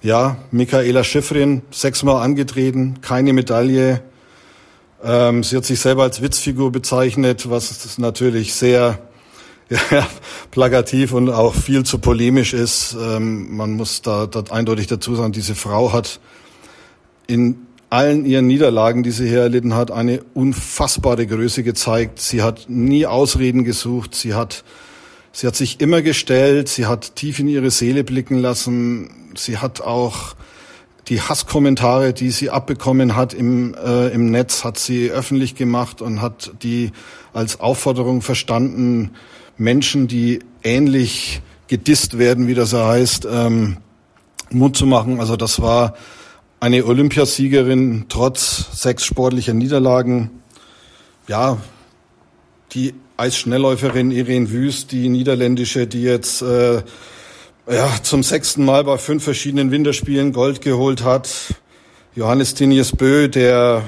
ja, 0.02 0.36
Michaela 0.50 1.04
Schiffrin, 1.04 1.62
sechsmal 1.70 2.22
angetreten, 2.22 3.00
keine 3.02 3.32
Medaille. 3.32 4.02
Ähm, 5.04 5.44
sie 5.44 5.56
hat 5.56 5.64
sich 5.64 5.78
selber 5.78 6.02
als 6.02 6.20
Witzfigur 6.20 6.72
bezeichnet, 6.72 7.48
was 7.48 7.96
natürlich 7.98 8.52
sehr 8.54 8.98
ja, 9.70 10.06
plakativ 10.50 11.12
und 11.12 11.30
auch 11.30 11.54
viel 11.54 11.84
zu 11.84 11.98
polemisch 11.98 12.52
ist. 12.52 12.96
Ähm, 13.00 13.56
man 13.56 13.74
muss 13.74 14.02
da, 14.02 14.26
da 14.26 14.42
eindeutig 14.50 14.88
dazu 14.88 15.14
sagen, 15.14 15.30
diese 15.30 15.54
Frau 15.54 15.92
hat 15.92 16.18
in 17.28 17.65
allen 17.90 18.24
ihren 18.26 18.46
Niederlagen, 18.46 19.02
die 19.02 19.10
sie 19.10 19.28
hier 19.28 19.42
erlitten 19.42 19.74
hat, 19.74 19.90
eine 19.90 20.20
unfassbare 20.34 21.26
Größe 21.26 21.62
gezeigt. 21.62 22.20
Sie 22.20 22.42
hat 22.42 22.66
nie 22.68 23.06
Ausreden 23.06 23.64
gesucht. 23.64 24.14
Sie 24.14 24.34
hat, 24.34 24.64
sie 25.32 25.46
hat 25.46 25.56
sich 25.56 25.80
immer 25.80 26.02
gestellt. 26.02 26.68
Sie 26.68 26.86
hat 26.86 27.16
tief 27.16 27.38
in 27.38 27.48
ihre 27.48 27.70
Seele 27.70 28.04
blicken 28.04 28.38
lassen. 28.38 29.32
Sie 29.36 29.58
hat 29.58 29.80
auch 29.80 30.34
die 31.08 31.20
Hasskommentare, 31.20 32.12
die 32.12 32.30
sie 32.30 32.50
abbekommen 32.50 33.14
hat 33.14 33.32
im, 33.32 33.74
äh, 33.74 34.08
im 34.08 34.30
Netz, 34.30 34.64
hat 34.64 34.78
sie 34.78 35.10
öffentlich 35.10 35.54
gemacht 35.54 36.02
und 36.02 36.20
hat 36.20 36.52
die 36.62 36.90
als 37.32 37.60
Aufforderung 37.60 38.22
verstanden, 38.22 39.12
Menschen, 39.56 40.08
die 40.08 40.40
ähnlich 40.64 41.42
gedisst 41.68 42.18
werden, 42.18 42.48
wie 42.48 42.54
das 42.54 42.72
heißt, 42.72 43.26
ähm, 43.30 43.76
Mut 44.50 44.76
zu 44.76 44.86
machen. 44.86 45.20
Also 45.20 45.36
das 45.36 45.60
war 45.60 45.94
eine 46.60 46.84
Olympiasiegerin 46.84 48.06
trotz 48.08 48.80
sechs 48.80 49.04
sportlicher 49.04 49.54
Niederlagen. 49.54 50.42
Ja, 51.28 51.58
die 52.72 52.94
Eisschnellläuferin 53.16 54.10
Irene 54.10 54.50
Wüst, 54.50 54.92
die 54.92 55.08
niederländische, 55.08 55.86
die 55.86 56.02
jetzt 56.02 56.42
äh, 56.42 56.82
ja, 57.68 57.88
zum 58.02 58.22
sechsten 58.22 58.64
Mal 58.64 58.84
bei 58.84 58.98
fünf 58.98 59.24
verschiedenen 59.24 59.70
Winterspielen 59.70 60.32
Gold 60.32 60.60
geholt 60.60 61.02
hat. 61.02 61.54
Johannes 62.14 62.54
Tinius 62.54 62.92
Bö, 62.92 63.28
der 63.28 63.82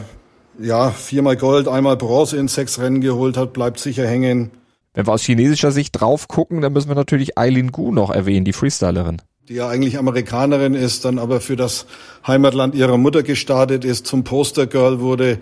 ja 0.59 0.91
viermal 0.91 1.37
Gold, 1.37 1.69
einmal 1.69 1.97
Bronze 1.97 2.37
in 2.37 2.49
sechs 2.49 2.79
Rennen 2.79 3.01
geholt 3.01 3.37
hat, 3.37 3.53
bleibt 3.53 3.79
sicher 3.79 4.07
hängen. 4.07 4.51
Wenn 4.95 5.07
wir 5.07 5.13
aus 5.13 5.23
chinesischer 5.23 5.71
Sicht 5.71 6.01
drauf 6.01 6.27
gucken, 6.27 6.61
dann 6.61 6.73
müssen 6.73 6.89
wir 6.89 6.97
natürlich 6.97 7.39
Eileen 7.39 7.71
Gu 7.71 7.93
noch 7.93 8.11
erwähnen, 8.11 8.45
die 8.45 8.53
Freestylerin. 8.53 9.23
Die 9.49 9.55
ja 9.55 9.67
eigentlich 9.67 9.97
Amerikanerin 9.97 10.75
ist, 10.75 11.07
dann 11.07 11.19
aber 11.19 11.41
für 11.41 11.57
das 11.57 11.87
Heimatland 12.27 12.75
ihrer 12.75 12.99
Mutter 12.99 13.23
gestartet 13.23 13.83
ist, 13.83 14.07
zum 14.07 14.23
Postergirl 14.23 15.01
wurde, 15.01 15.39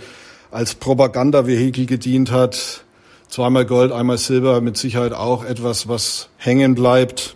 als 0.52 0.76
Propagandavehikel 0.76 1.86
gedient 1.86 2.30
hat. 2.30 2.84
Zweimal 3.28 3.66
Gold, 3.66 3.90
einmal 3.90 4.18
Silber, 4.18 4.60
mit 4.60 4.76
Sicherheit 4.76 5.12
auch 5.12 5.44
etwas, 5.44 5.88
was 5.88 6.28
hängen 6.36 6.76
bleibt. 6.76 7.34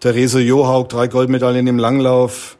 Therese 0.00 0.40
Johaug, 0.40 0.90
drei 0.90 1.08
Goldmedaillen 1.08 1.66
im 1.66 1.78
Langlauf. 1.78 2.58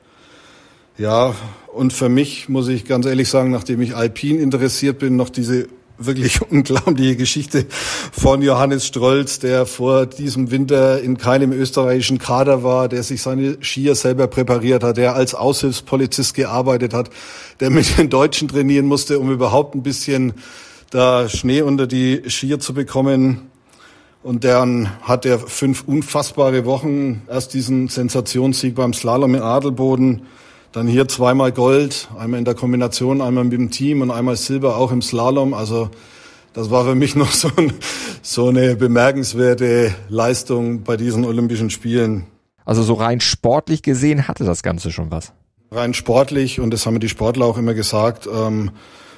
Ja, 0.97 1.35
und 1.75 1.93
für 1.93 2.09
mich 2.09 2.49
muss 2.49 2.69
ich 2.69 2.87
ganz 2.87 3.05
ehrlich 3.05 3.29
sagen, 3.29 3.51
nachdem 3.51 3.83
ich 3.83 3.95
Alpin 3.95 4.41
interessiert 4.41 4.99
bin, 4.99 5.17
noch 5.17 5.29
diese 5.29 5.69
wirklich 6.07 6.41
unglaubliche 6.51 7.17
Geschichte 7.17 7.67
von 8.13 8.43
Johannes 8.43 8.87
Strolz, 8.87 9.39
der 9.39 9.67
vor 9.67 10.07
diesem 10.07 10.51
Winter 10.51 11.01
in 11.01 11.19
keinem 11.19 11.53
österreichischen 11.53 12.19
Kader 12.19 12.63
war, 12.63 12.89
der 12.89 13.03
sich 13.03 13.23
seine 13.23 13.59
Skier 13.61 13.95
selber 13.95 14.27
präpariert 14.27 14.83
hat, 14.83 14.97
der 14.97 15.15
als 15.15 15.35
Aushilfspolizist 15.35 16.35
gearbeitet 16.35 16.95
hat, 16.95 17.11
der 17.61 17.71
mit 17.71 17.99
den 17.99 18.11
Deutschen 18.11 18.49
trainieren 18.49 18.87
musste, 18.87 19.19
um 19.19 19.31
überhaupt 19.31 19.75
ein 19.75 19.83
bisschen 19.83 20.35
da 20.91 21.29
Schnee 21.29 21.63
unter 21.63 21.87
die 21.87 22.23
Skier 22.29 22.61
zu 22.61 22.75
bekommen. 22.75 23.51
Und 24.23 24.45
dann 24.45 24.89
hat 25.03 25.27
er 25.27 25.39
fünf 25.39 25.83
unfassbare 25.87 26.65
Wochen, 26.65 27.23
erst 27.29 27.55
diesen 27.55 27.89
Sensationssieg 27.89 28.77
beim 28.77 28.93
Slalom 28.93 29.35
in 29.35 29.43
Adelboden, 29.43 30.23
dann 30.73 30.87
hier 30.87 31.07
zweimal 31.07 31.53
Gold, 31.53 32.09
einmal 32.19 32.39
in 32.39 32.45
der 32.45 32.55
Kombination, 32.55 33.21
einmal 33.21 33.45
mit 33.45 33.53
dem 33.53 33.71
Team 33.71 34.01
und 34.01 34.11
einmal 34.11 34.37
Silber 34.37 34.77
auch 34.77 34.91
im 34.91 35.03
Slalom. 35.03 35.55
Also 35.55 35.91
das 36.55 36.71
war 36.71 36.85
für 36.85 36.95
mich 36.95 37.15
noch 37.17 37.31
so, 37.31 37.51
ein, 37.57 37.73
so 38.23 38.49
eine 38.49 38.77
bemerkenswerte 38.77 39.95
Leistung 40.09 40.83
bei 40.83 40.97
diesen 40.97 41.25
Olympischen 41.25 41.71
Spielen. 41.71 42.27
Also 42.65 42.83
so 42.83 42.95
rein 42.95 43.21
sportlich 43.21 43.83
gesehen 43.83 44.29
hatte 44.29 44.45
das 44.45 44.63
Ganze 44.63 44.91
schon 44.91 45.11
was. 45.11 45.33
Rein 45.71 45.95
sportlich, 45.95 46.61
und 46.61 46.73
das 46.73 46.87
haben 46.87 46.95
mir 46.95 47.01
die 47.01 47.09
Sportler 47.09 47.47
auch 47.47 47.59
immer 47.59 47.75
gesagt, 47.75 48.29
ähm, 48.33 48.71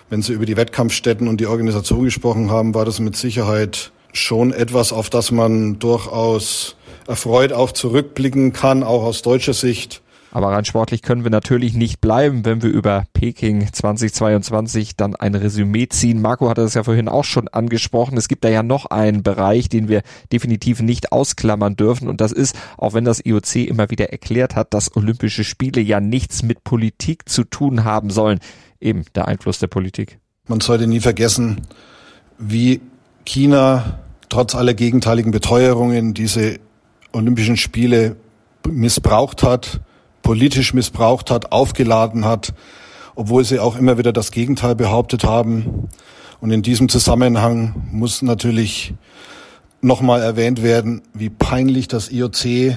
wenn 0.08 0.22
sie 0.22 0.32
über 0.32 0.46
die 0.46 0.56
Wettkampfstätten 0.56 1.28
und 1.28 1.40
die 1.40 1.46
Organisation 1.46 2.04
gesprochen 2.04 2.50
haben, 2.50 2.74
war 2.74 2.84
das 2.84 3.00
mit 3.00 3.16
Sicherheit 3.16 3.92
schon 4.12 4.52
etwas, 4.52 4.92
auf 4.92 5.10
das 5.10 5.30
man 5.32 5.78
durchaus 5.78 6.76
erfreut 7.06 7.52
auch 7.52 7.72
zurückblicken 7.72 8.52
kann, 8.52 8.82
auch 8.82 9.02
aus 9.02 9.22
deutscher 9.22 9.52
Sicht. 9.52 10.03
Aber 10.35 10.49
rein 10.49 10.64
sportlich 10.64 11.03
können 11.03 11.23
wir 11.23 11.31
natürlich 11.31 11.75
nicht 11.75 12.01
bleiben, 12.01 12.44
wenn 12.44 12.61
wir 12.61 12.68
über 12.68 13.05
Peking 13.12 13.73
2022 13.73 14.97
dann 14.97 15.14
ein 15.14 15.37
Resümee 15.37 15.87
ziehen. 15.88 16.20
Marco 16.20 16.49
hatte 16.49 16.62
das 16.62 16.75
ja 16.75 16.83
vorhin 16.83 17.09
auch 17.09 17.23
schon 17.23 17.47
angesprochen. 17.47 18.18
Es 18.18 18.27
gibt 18.27 18.42
da 18.42 18.49
ja 18.49 18.64
noch 18.64 18.87
einen 18.87 19.23
Bereich, 19.23 19.68
den 19.68 19.87
wir 19.87 20.03
definitiv 20.33 20.83
nicht 20.83 21.12
ausklammern 21.12 21.77
dürfen. 21.77 22.09
Und 22.09 22.20
das 22.20 22.33
ist, 22.33 22.57
auch 22.77 22.94
wenn 22.94 23.05
das 23.05 23.25
IOC 23.25 23.68
immer 23.68 23.90
wieder 23.90 24.11
erklärt 24.11 24.57
hat, 24.57 24.75
dass 24.75 24.97
Olympische 24.97 25.44
Spiele 25.44 25.81
ja 25.81 26.01
nichts 26.01 26.42
mit 26.42 26.64
Politik 26.64 27.29
zu 27.29 27.44
tun 27.44 27.85
haben 27.85 28.11
sollen. 28.11 28.40
Eben 28.81 29.05
der 29.14 29.29
Einfluss 29.29 29.61
der 29.61 29.68
Politik. 29.68 30.18
Man 30.49 30.59
sollte 30.59 30.88
nie 30.88 30.99
vergessen, 30.99 31.61
wie 32.38 32.81
China 33.25 34.01
trotz 34.31 34.57
aller 34.57 34.75
gegenteiligen 34.75 35.31
Beteuerungen 35.31 36.12
diese 36.12 36.59
Olympischen 37.12 37.57
Spiele 37.57 38.16
missbraucht 38.66 39.44
hat, 39.44 39.81
politisch 40.24 40.74
missbraucht 40.74 41.30
hat, 41.30 41.52
aufgeladen 41.52 42.24
hat, 42.24 42.52
obwohl 43.14 43.44
sie 43.44 43.60
auch 43.60 43.76
immer 43.76 43.96
wieder 43.98 44.12
das 44.12 44.32
Gegenteil 44.32 44.74
behauptet 44.74 45.22
haben. 45.22 45.88
Und 46.40 46.50
in 46.50 46.62
diesem 46.62 46.88
Zusammenhang 46.88 47.88
muss 47.92 48.22
natürlich 48.22 48.94
nochmal 49.80 50.20
erwähnt 50.20 50.64
werden, 50.64 51.02
wie 51.12 51.30
peinlich 51.30 51.87
das 51.87 52.10
IOC 52.10 52.76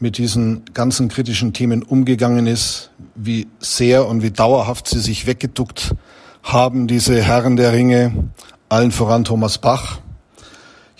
mit 0.00 0.16
diesen 0.16 0.64
ganzen 0.72 1.08
kritischen 1.08 1.52
Themen 1.52 1.82
umgegangen 1.82 2.46
ist, 2.46 2.92
wie 3.14 3.48
sehr 3.60 4.06
und 4.06 4.22
wie 4.22 4.30
dauerhaft 4.30 4.88
sie 4.88 5.00
sich 5.00 5.26
weggeduckt 5.26 5.94
haben, 6.42 6.86
diese 6.86 7.22
Herren 7.22 7.56
der 7.56 7.74
Ringe, 7.74 8.30
allen 8.70 8.92
voran 8.92 9.24
Thomas 9.24 9.58
Bach, 9.58 9.98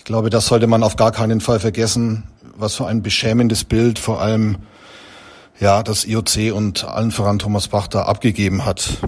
glaube, 0.08 0.30
das 0.30 0.46
sollte 0.46 0.66
man 0.66 0.82
auf 0.82 0.96
gar 0.96 1.12
keinen 1.12 1.42
Fall 1.42 1.60
vergessen, 1.60 2.24
was 2.56 2.74
für 2.74 2.86
ein 2.86 3.02
beschämendes 3.02 3.64
Bild 3.64 3.98
vor 3.98 4.22
allem 4.22 4.56
ja 5.60 5.82
das 5.82 6.06
IOC 6.06 6.54
und 6.54 6.84
allen 6.84 7.10
voran 7.10 7.38
Thomas 7.38 7.68
Bach 7.68 7.88
da 7.88 8.02
abgegeben 8.02 8.64
hat. 8.64 8.98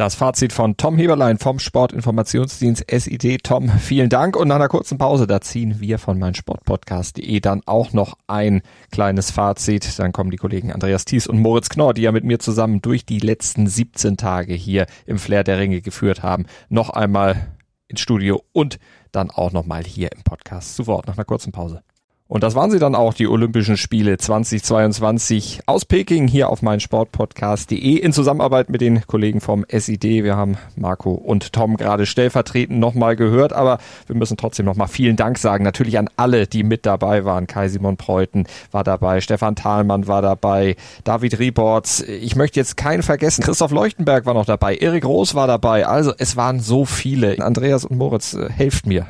Das 0.00 0.14
Fazit 0.14 0.54
von 0.54 0.78
Tom 0.78 0.96
Heberlein 0.96 1.36
vom 1.36 1.58
Sportinformationsdienst 1.58 2.86
SID. 2.90 3.44
Tom, 3.44 3.68
vielen 3.68 4.08
Dank. 4.08 4.34
Und 4.34 4.48
nach 4.48 4.56
einer 4.56 4.68
kurzen 4.68 4.96
Pause, 4.96 5.26
da 5.26 5.42
ziehen 5.42 5.78
wir 5.80 5.98
von 5.98 6.18
meinsportpodcast.de 6.18 7.40
dann 7.40 7.60
auch 7.66 7.92
noch 7.92 8.16
ein 8.26 8.62
kleines 8.90 9.30
Fazit. 9.30 9.98
Dann 9.98 10.12
kommen 10.12 10.30
die 10.30 10.38
Kollegen 10.38 10.72
Andreas 10.72 11.04
Thies 11.04 11.26
und 11.26 11.38
Moritz 11.38 11.68
Knorr, 11.68 11.92
die 11.92 12.00
ja 12.00 12.12
mit 12.12 12.24
mir 12.24 12.38
zusammen 12.38 12.80
durch 12.80 13.04
die 13.04 13.18
letzten 13.18 13.66
17 13.66 14.16
Tage 14.16 14.54
hier 14.54 14.86
im 15.04 15.18
Flair 15.18 15.44
der 15.44 15.58
Ringe 15.58 15.82
geführt 15.82 16.22
haben, 16.22 16.46
noch 16.70 16.88
einmal 16.88 17.48
ins 17.86 18.00
Studio 18.00 18.42
und 18.52 18.78
dann 19.12 19.30
auch 19.30 19.52
nochmal 19.52 19.84
hier 19.84 20.12
im 20.12 20.22
Podcast 20.22 20.76
zu 20.76 20.86
Wort 20.86 21.08
nach 21.08 21.18
einer 21.18 21.26
kurzen 21.26 21.52
Pause. 21.52 21.82
Und 22.30 22.44
das 22.44 22.54
waren 22.54 22.70
sie 22.70 22.78
dann 22.78 22.94
auch, 22.94 23.12
die 23.12 23.26
Olympischen 23.26 23.76
Spiele 23.76 24.16
2022 24.16 25.62
aus 25.66 25.84
Peking 25.84 26.28
hier 26.28 26.48
auf 26.48 26.62
meinsportpodcast.de 26.62 27.96
in 27.96 28.12
Zusammenarbeit 28.12 28.70
mit 28.70 28.80
den 28.80 29.04
Kollegen 29.04 29.40
vom 29.40 29.66
SID. 29.68 30.04
Wir 30.04 30.36
haben 30.36 30.56
Marco 30.76 31.10
und 31.10 31.52
Tom 31.52 31.76
gerade 31.76 32.06
stellvertretend 32.06 32.78
nochmal 32.78 33.16
gehört, 33.16 33.52
aber 33.52 33.78
wir 34.06 34.14
müssen 34.14 34.36
trotzdem 34.36 34.64
nochmal 34.64 34.86
vielen 34.86 35.16
Dank 35.16 35.38
sagen. 35.38 35.64
Natürlich 35.64 35.98
an 35.98 36.08
alle, 36.16 36.46
die 36.46 36.62
mit 36.62 36.86
dabei 36.86 37.24
waren. 37.24 37.48
Kai 37.48 37.66
Simon 37.66 37.96
Preuten 37.96 38.46
war 38.70 38.84
dabei, 38.84 39.20
Stefan 39.20 39.56
Thalmann 39.56 40.06
war 40.06 40.22
dabei, 40.22 40.76
David 41.02 41.40
Riebords. 41.40 42.00
Ich 42.02 42.36
möchte 42.36 42.60
jetzt 42.60 42.76
keinen 42.76 43.02
vergessen. 43.02 43.42
Christoph 43.42 43.72
Leuchtenberg 43.72 44.24
war 44.24 44.34
noch 44.34 44.46
dabei, 44.46 44.76
Erik 44.76 45.04
Roos 45.04 45.34
war 45.34 45.48
dabei. 45.48 45.88
Also 45.88 46.12
es 46.16 46.36
waren 46.36 46.60
so 46.60 46.84
viele. 46.84 47.44
Andreas 47.44 47.84
und 47.84 47.98
Moritz, 47.98 48.34
äh, 48.34 48.48
helft 48.48 48.86
mir. 48.86 49.08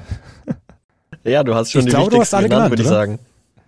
Ja, 1.25 1.45
du 1.45 1.55
hast 1.55 1.73
schon 1.73 1.81
ich 1.81 1.87
die 1.87 1.91
glaube, 1.91 2.11
du 2.11 2.21
hast 2.21 2.35
alle 2.35 2.49
genannt, 2.49 2.71
würde 2.71 2.83
ich 2.83 2.89
sagen. 2.89 3.19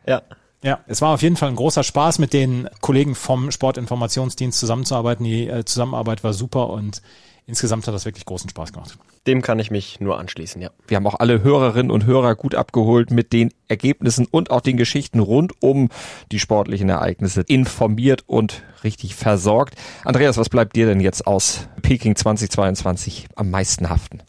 Ja. 0.06 0.22
Ja, 0.64 0.78
es 0.86 1.02
war 1.02 1.14
auf 1.14 1.22
jeden 1.22 1.36
Fall 1.36 1.48
ein 1.48 1.56
großer 1.56 1.82
Spaß, 1.82 2.20
mit 2.20 2.32
den 2.32 2.68
Kollegen 2.80 3.16
vom 3.16 3.50
Sportinformationsdienst 3.50 4.58
zusammenzuarbeiten. 4.58 5.24
Die 5.24 5.48
äh, 5.48 5.64
Zusammenarbeit 5.64 6.22
war 6.22 6.32
super 6.32 6.70
und 6.70 7.02
insgesamt 7.46 7.86
hat 7.88 7.94
das 7.94 8.04
wirklich 8.04 8.24
großen 8.24 8.48
Spaß 8.48 8.72
gemacht. 8.72 8.96
Dem 9.26 9.42
kann 9.42 9.58
ich 9.58 9.72
mich 9.72 10.00
nur 10.00 10.18
anschließen, 10.18 10.62
ja. 10.62 10.70
Wir 10.86 10.96
haben 10.96 11.06
auch 11.06 11.18
alle 11.18 11.42
Hörerinnen 11.42 11.90
und 11.90 12.06
Hörer 12.06 12.36
gut 12.36 12.54
abgeholt 12.54 13.10
mit 13.10 13.32
den 13.32 13.52
Ergebnissen 13.66 14.26
und 14.30 14.50
auch 14.50 14.60
den 14.60 14.76
Geschichten 14.76 15.18
rund 15.18 15.52
um 15.60 15.88
die 16.30 16.38
sportlichen 16.38 16.88
Ereignisse 16.88 17.42
informiert 17.42 18.22
und 18.26 18.62
richtig 18.84 19.16
versorgt. 19.16 19.74
Andreas, 20.04 20.36
was 20.36 20.48
bleibt 20.48 20.76
dir 20.76 20.86
denn 20.86 21.00
jetzt 21.00 21.26
aus 21.26 21.68
Peking 21.82 22.14
2022 22.14 23.26
am 23.34 23.50
meisten 23.50 23.90
haften? 23.90 24.22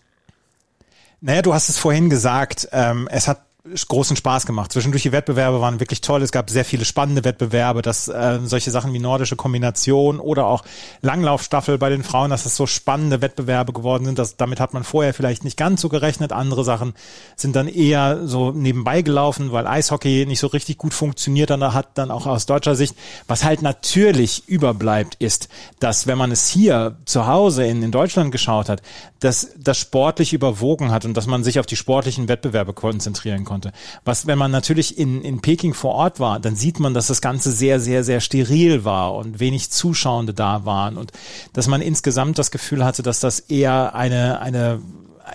Naja, 1.26 1.42
du 1.42 1.54
hast 1.54 1.70
es 1.70 1.78
vorhin 1.80 2.10
gesagt, 2.10 2.68
ähm, 2.74 3.08
es 3.10 3.30
hat 3.30 3.46
großen 3.65 4.17
Spaß 4.17 4.45
gemacht. 4.45 4.73
Zwischendurch 4.73 5.04
die 5.04 5.13
Wettbewerbe 5.13 5.62
waren 5.62 5.80
wirklich 5.80 6.02
toll. 6.02 6.21
Es 6.21 6.34
gab 6.34 6.49
sehr 6.49 6.65
viele 6.65 6.84
spannende 6.84 7.23
Wettbewerbe, 7.23 7.82
dass 7.82 8.10
äh, 8.10 8.39
solche 8.43 8.71
Sachen 8.71 8.91
wie 8.91 8.99
nordische 8.99 9.38
Kombination 9.38 10.19
oder 10.19 10.47
auch 10.47 10.65
Langlaufstaffel 11.02 11.78
bei 11.78 11.89
den 11.89 12.04
Frauen, 12.04 12.30
dass 12.30 12.45
es 12.45 12.58
so 12.58 12.67
spannende 12.67 13.21
Wettbewerbe 13.21 13.71
geworden 13.71 14.04
sind. 14.04 14.19
Dass, 14.19 14.36
damit 14.36 14.60
hat 14.60 14.73
man 14.73 14.84
vorher 14.84 15.13
vielleicht 15.13 15.45
nicht 15.45 15.56
ganz 15.56 15.80
so 15.80 15.88
gerechnet. 15.88 16.34
Andere 16.34 16.65
Sachen 16.65 16.93
sind 17.38 17.56
dann 17.56 17.69
eher 17.69 18.28
so 18.28 18.52
nebenbei 18.52 19.02
gelaufen, 19.02 19.54
weil 19.54 19.65
Eishockey 19.65 20.26
nicht 20.26 20.39
so 20.39 20.47
richtig 20.47 20.78
gut 20.78 20.93
funktioniert 20.93 21.49
dann 21.49 21.73
hat, 21.73 21.97
dann 21.97 22.12
auch 22.12 22.28
aus 22.28 22.45
deutscher 22.45 22.76
Sicht. 22.76 22.97
Was 23.28 23.45
halt 23.45 23.62
natürlich 23.62 24.45
überbleibt, 24.49 25.15
ist, 25.15 25.47
dass 25.80 26.06
wenn 26.06 26.17
man 26.17 26.34
es 26.34 26.49
hier 26.49 26.97
zu 27.06 27.28
Hause 27.28 27.65
in, 27.65 27.82
in 27.82 27.91
Deutschland 27.91 28.34
geschaut 28.34 28.67
hat, 28.67 28.82
dass 29.21 29.52
das 29.58 29.78
sportlich 29.78 30.34
überwogen 30.34 30.91
hat 30.91 31.06
und 31.06 31.15
dass 31.15 31.28
man 31.28 31.45
sich 31.45 31.62
auf 31.62 31.65
die 31.65 31.78
sportlichen 31.78 32.28
Wettbewerbe 32.28 32.73
konzentrieren 32.73 33.45
konnte 33.45 33.53
konnte. 33.54 33.72
Was, 34.04 34.28
wenn 34.28 34.38
man 34.38 34.52
natürlich 34.52 34.98
in, 34.98 35.22
in 35.22 35.42
Peking 35.42 35.74
vor 35.74 35.94
Ort 35.94 36.20
war, 36.20 36.39
dann 36.39 36.56
sieht 36.56 36.80
man, 36.80 36.94
dass 36.94 37.08
das 37.08 37.22
Ganze 37.22 37.52
sehr, 37.52 37.80
sehr, 37.80 38.04
sehr 38.04 38.20
steril 38.20 38.84
war 38.84 39.13
und 39.16 39.39
wenig 39.39 39.70
Zuschauende 39.70 40.34
da 40.34 40.66
waren 40.66 40.98
und 40.98 41.12
dass 41.54 41.68
man 41.68 41.82
insgesamt 41.82 42.38
das 42.39 42.52
Gefühl 42.52 42.84
hatte, 42.84 43.04
dass 43.04 43.20
das 43.20 43.39
eher 43.39 43.96
eine, 43.96 44.42
eine 44.42 44.82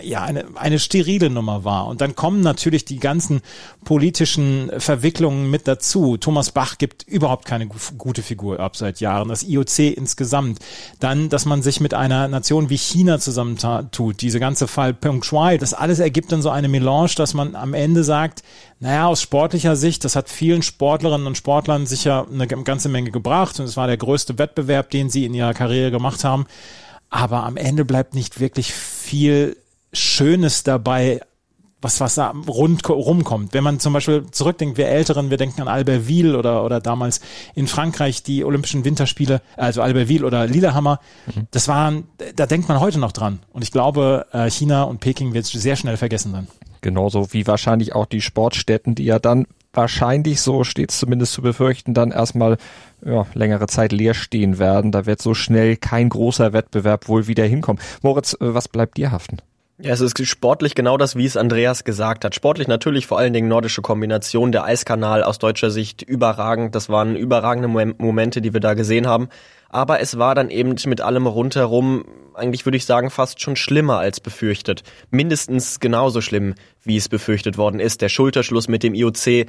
ja, 0.02 0.22
eine, 0.22 0.44
eine 0.54 0.78
sterile 0.78 1.30
Nummer 1.30 1.64
war. 1.64 1.86
Und 1.86 2.00
dann 2.00 2.14
kommen 2.14 2.40
natürlich 2.40 2.84
die 2.84 2.98
ganzen 2.98 3.40
politischen 3.84 4.70
Verwicklungen 4.78 5.50
mit 5.50 5.66
dazu. 5.66 6.16
Thomas 6.16 6.50
Bach 6.50 6.78
gibt 6.78 7.04
überhaupt 7.04 7.46
keine 7.46 7.66
gute 7.66 8.22
Figur 8.22 8.60
ab 8.60 8.76
seit 8.76 9.00
Jahren. 9.00 9.28
Das 9.28 9.42
IOC 9.42 9.78
insgesamt. 9.96 10.58
Dann, 11.00 11.28
dass 11.28 11.46
man 11.46 11.62
sich 11.62 11.80
mit 11.80 11.94
einer 11.94 12.28
Nation 12.28 12.70
wie 12.70 12.76
China 12.76 13.18
zusammentut. 13.18 14.20
Diese 14.20 14.40
ganze 14.40 14.68
Fall 14.68 14.92
Peng 14.92 15.22
Shuai. 15.22 15.58
Das 15.58 15.74
alles 15.74 15.98
ergibt 15.98 16.32
dann 16.32 16.42
so 16.42 16.50
eine 16.50 16.68
Melange, 16.68 17.12
dass 17.16 17.34
man 17.34 17.54
am 17.56 17.74
Ende 17.74 18.04
sagt, 18.04 18.42
naja, 18.80 19.06
aus 19.06 19.22
sportlicher 19.22 19.74
Sicht, 19.74 20.04
das 20.04 20.14
hat 20.14 20.28
vielen 20.28 20.62
Sportlerinnen 20.62 21.26
und 21.26 21.36
Sportlern 21.36 21.86
sicher 21.86 22.26
eine 22.32 22.46
ganze 22.46 22.88
Menge 22.88 23.10
gebracht. 23.10 23.58
Und 23.58 23.66
es 23.66 23.76
war 23.76 23.86
der 23.86 23.96
größte 23.96 24.38
Wettbewerb, 24.38 24.90
den 24.90 25.08
sie 25.08 25.24
in 25.24 25.34
ihrer 25.34 25.54
Karriere 25.54 25.90
gemacht 25.90 26.24
haben. 26.24 26.46
Aber 27.10 27.44
am 27.44 27.56
Ende 27.56 27.84
bleibt 27.84 28.14
nicht 28.14 28.38
wirklich 28.38 28.72
viel 28.72 29.56
Schönes 29.92 30.62
dabei, 30.62 31.20
was, 31.80 32.00
was 32.00 32.16
da 32.16 32.34
rund 32.48 32.88
rumkommt. 32.88 33.54
Wenn 33.54 33.62
man 33.64 33.78
zum 33.78 33.92
Beispiel 33.92 34.26
zurückdenkt, 34.30 34.78
wir 34.78 34.88
Älteren, 34.88 35.30
wir 35.30 35.36
denken 35.36 35.60
an 35.62 35.68
Albertville 35.68 36.36
oder, 36.36 36.64
oder 36.64 36.80
damals 36.80 37.20
in 37.54 37.66
Frankreich 37.66 38.22
die 38.22 38.44
Olympischen 38.44 38.84
Winterspiele, 38.84 39.40
also 39.56 39.82
Albertville 39.82 40.26
oder 40.26 40.46
Lillehammer, 40.46 41.00
mhm. 41.26 41.46
das 41.50 41.68
waren, 41.68 42.04
da 42.34 42.46
denkt 42.46 42.68
man 42.68 42.80
heute 42.80 42.98
noch 42.98 43.12
dran. 43.12 43.40
Und 43.52 43.62
ich 43.62 43.70
glaube, 43.70 44.26
äh, 44.32 44.50
China 44.50 44.84
und 44.84 45.00
Peking 45.00 45.34
wird 45.34 45.46
sehr 45.46 45.76
schnell 45.76 45.96
vergessen 45.96 46.32
sein. 46.32 46.48
Genauso 46.80 47.32
wie 47.32 47.46
wahrscheinlich 47.46 47.94
auch 47.94 48.06
die 48.06 48.20
Sportstätten, 48.20 48.94
die 48.94 49.04
ja 49.04 49.18
dann 49.18 49.46
wahrscheinlich, 49.72 50.40
so 50.40 50.64
steht 50.64 50.90
es 50.90 50.98
zumindest 50.98 51.32
zu 51.32 51.42
befürchten, 51.42 51.94
dann 51.94 52.10
erstmal 52.10 52.56
ja, 53.04 53.26
längere 53.34 53.66
Zeit 53.66 53.92
leer 53.92 54.14
stehen 54.14 54.58
werden. 54.58 54.92
Da 54.92 55.06
wird 55.06 55.20
so 55.20 55.34
schnell 55.34 55.76
kein 55.76 56.08
großer 56.08 56.52
Wettbewerb 56.52 57.08
wohl 57.08 57.26
wieder 57.26 57.44
hinkommen. 57.44 57.80
Moritz, 58.02 58.34
äh, 58.34 58.54
was 58.54 58.68
bleibt 58.68 58.96
dir 58.96 59.10
haften? 59.12 59.38
Ja, 59.80 59.92
es 59.92 60.00
ist 60.00 60.26
sportlich 60.26 60.74
genau 60.74 60.96
das, 60.96 61.14
wie 61.14 61.24
es 61.24 61.36
Andreas 61.36 61.84
gesagt 61.84 62.24
hat. 62.24 62.34
Sportlich 62.34 62.66
natürlich 62.66 63.06
vor 63.06 63.16
allen 63.16 63.32
Dingen 63.32 63.46
nordische 63.46 63.80
Kombination, 63.80 64.50
der 64.50 64.64
Eiskanal 64.64 65.22
aus 65.22 65.38
deutscher 65.38 65.70
Sicht 65.70 66.02
überragend. 66.02 66.74
Das 66.74 66.88
waren 66.88 67.14
überragende 67.14 67.68
Momente, 67.68 68.40
die 68.40 68.52
wir 68.52 68.60
da 68.60 68.74
gesehen 68.74 69.06
haben. 69.06 69.28
Aber 69.68 70.00
es 70.00 70.18
war 70.18 70.34
dann 70.34 70.50
eben 70.50 70.76
mit 70.86 71.00
allem 71.00 71.26
rundherum, 71.26 72.04
eigentlich 72.34 72.64
würde 72.64 72.76
ich 72.76 72.86
sagen, 72.86 73.10
fast 73.10 73.40
schon 73.40 73.56
schlimmer 73.56 73.98
als 73.98 74.20
befürchtet. 74.20 74.82
Mindestens 75.10 75.78
genauso 75.78 76.20
schlimm, 76.22 76.54
wie 76.82 76.96
es 76.96 77.08
befürchtet 77.08 77.58
worden 77.58 77.80
ist. 77.80 78.00
Der 78.00 78.08
Schulterschluss 78.08 78.68
mit 78.68 78.82
dem 78.82 78.94
IOC 78.94 79.26
äh, 79.26 79.46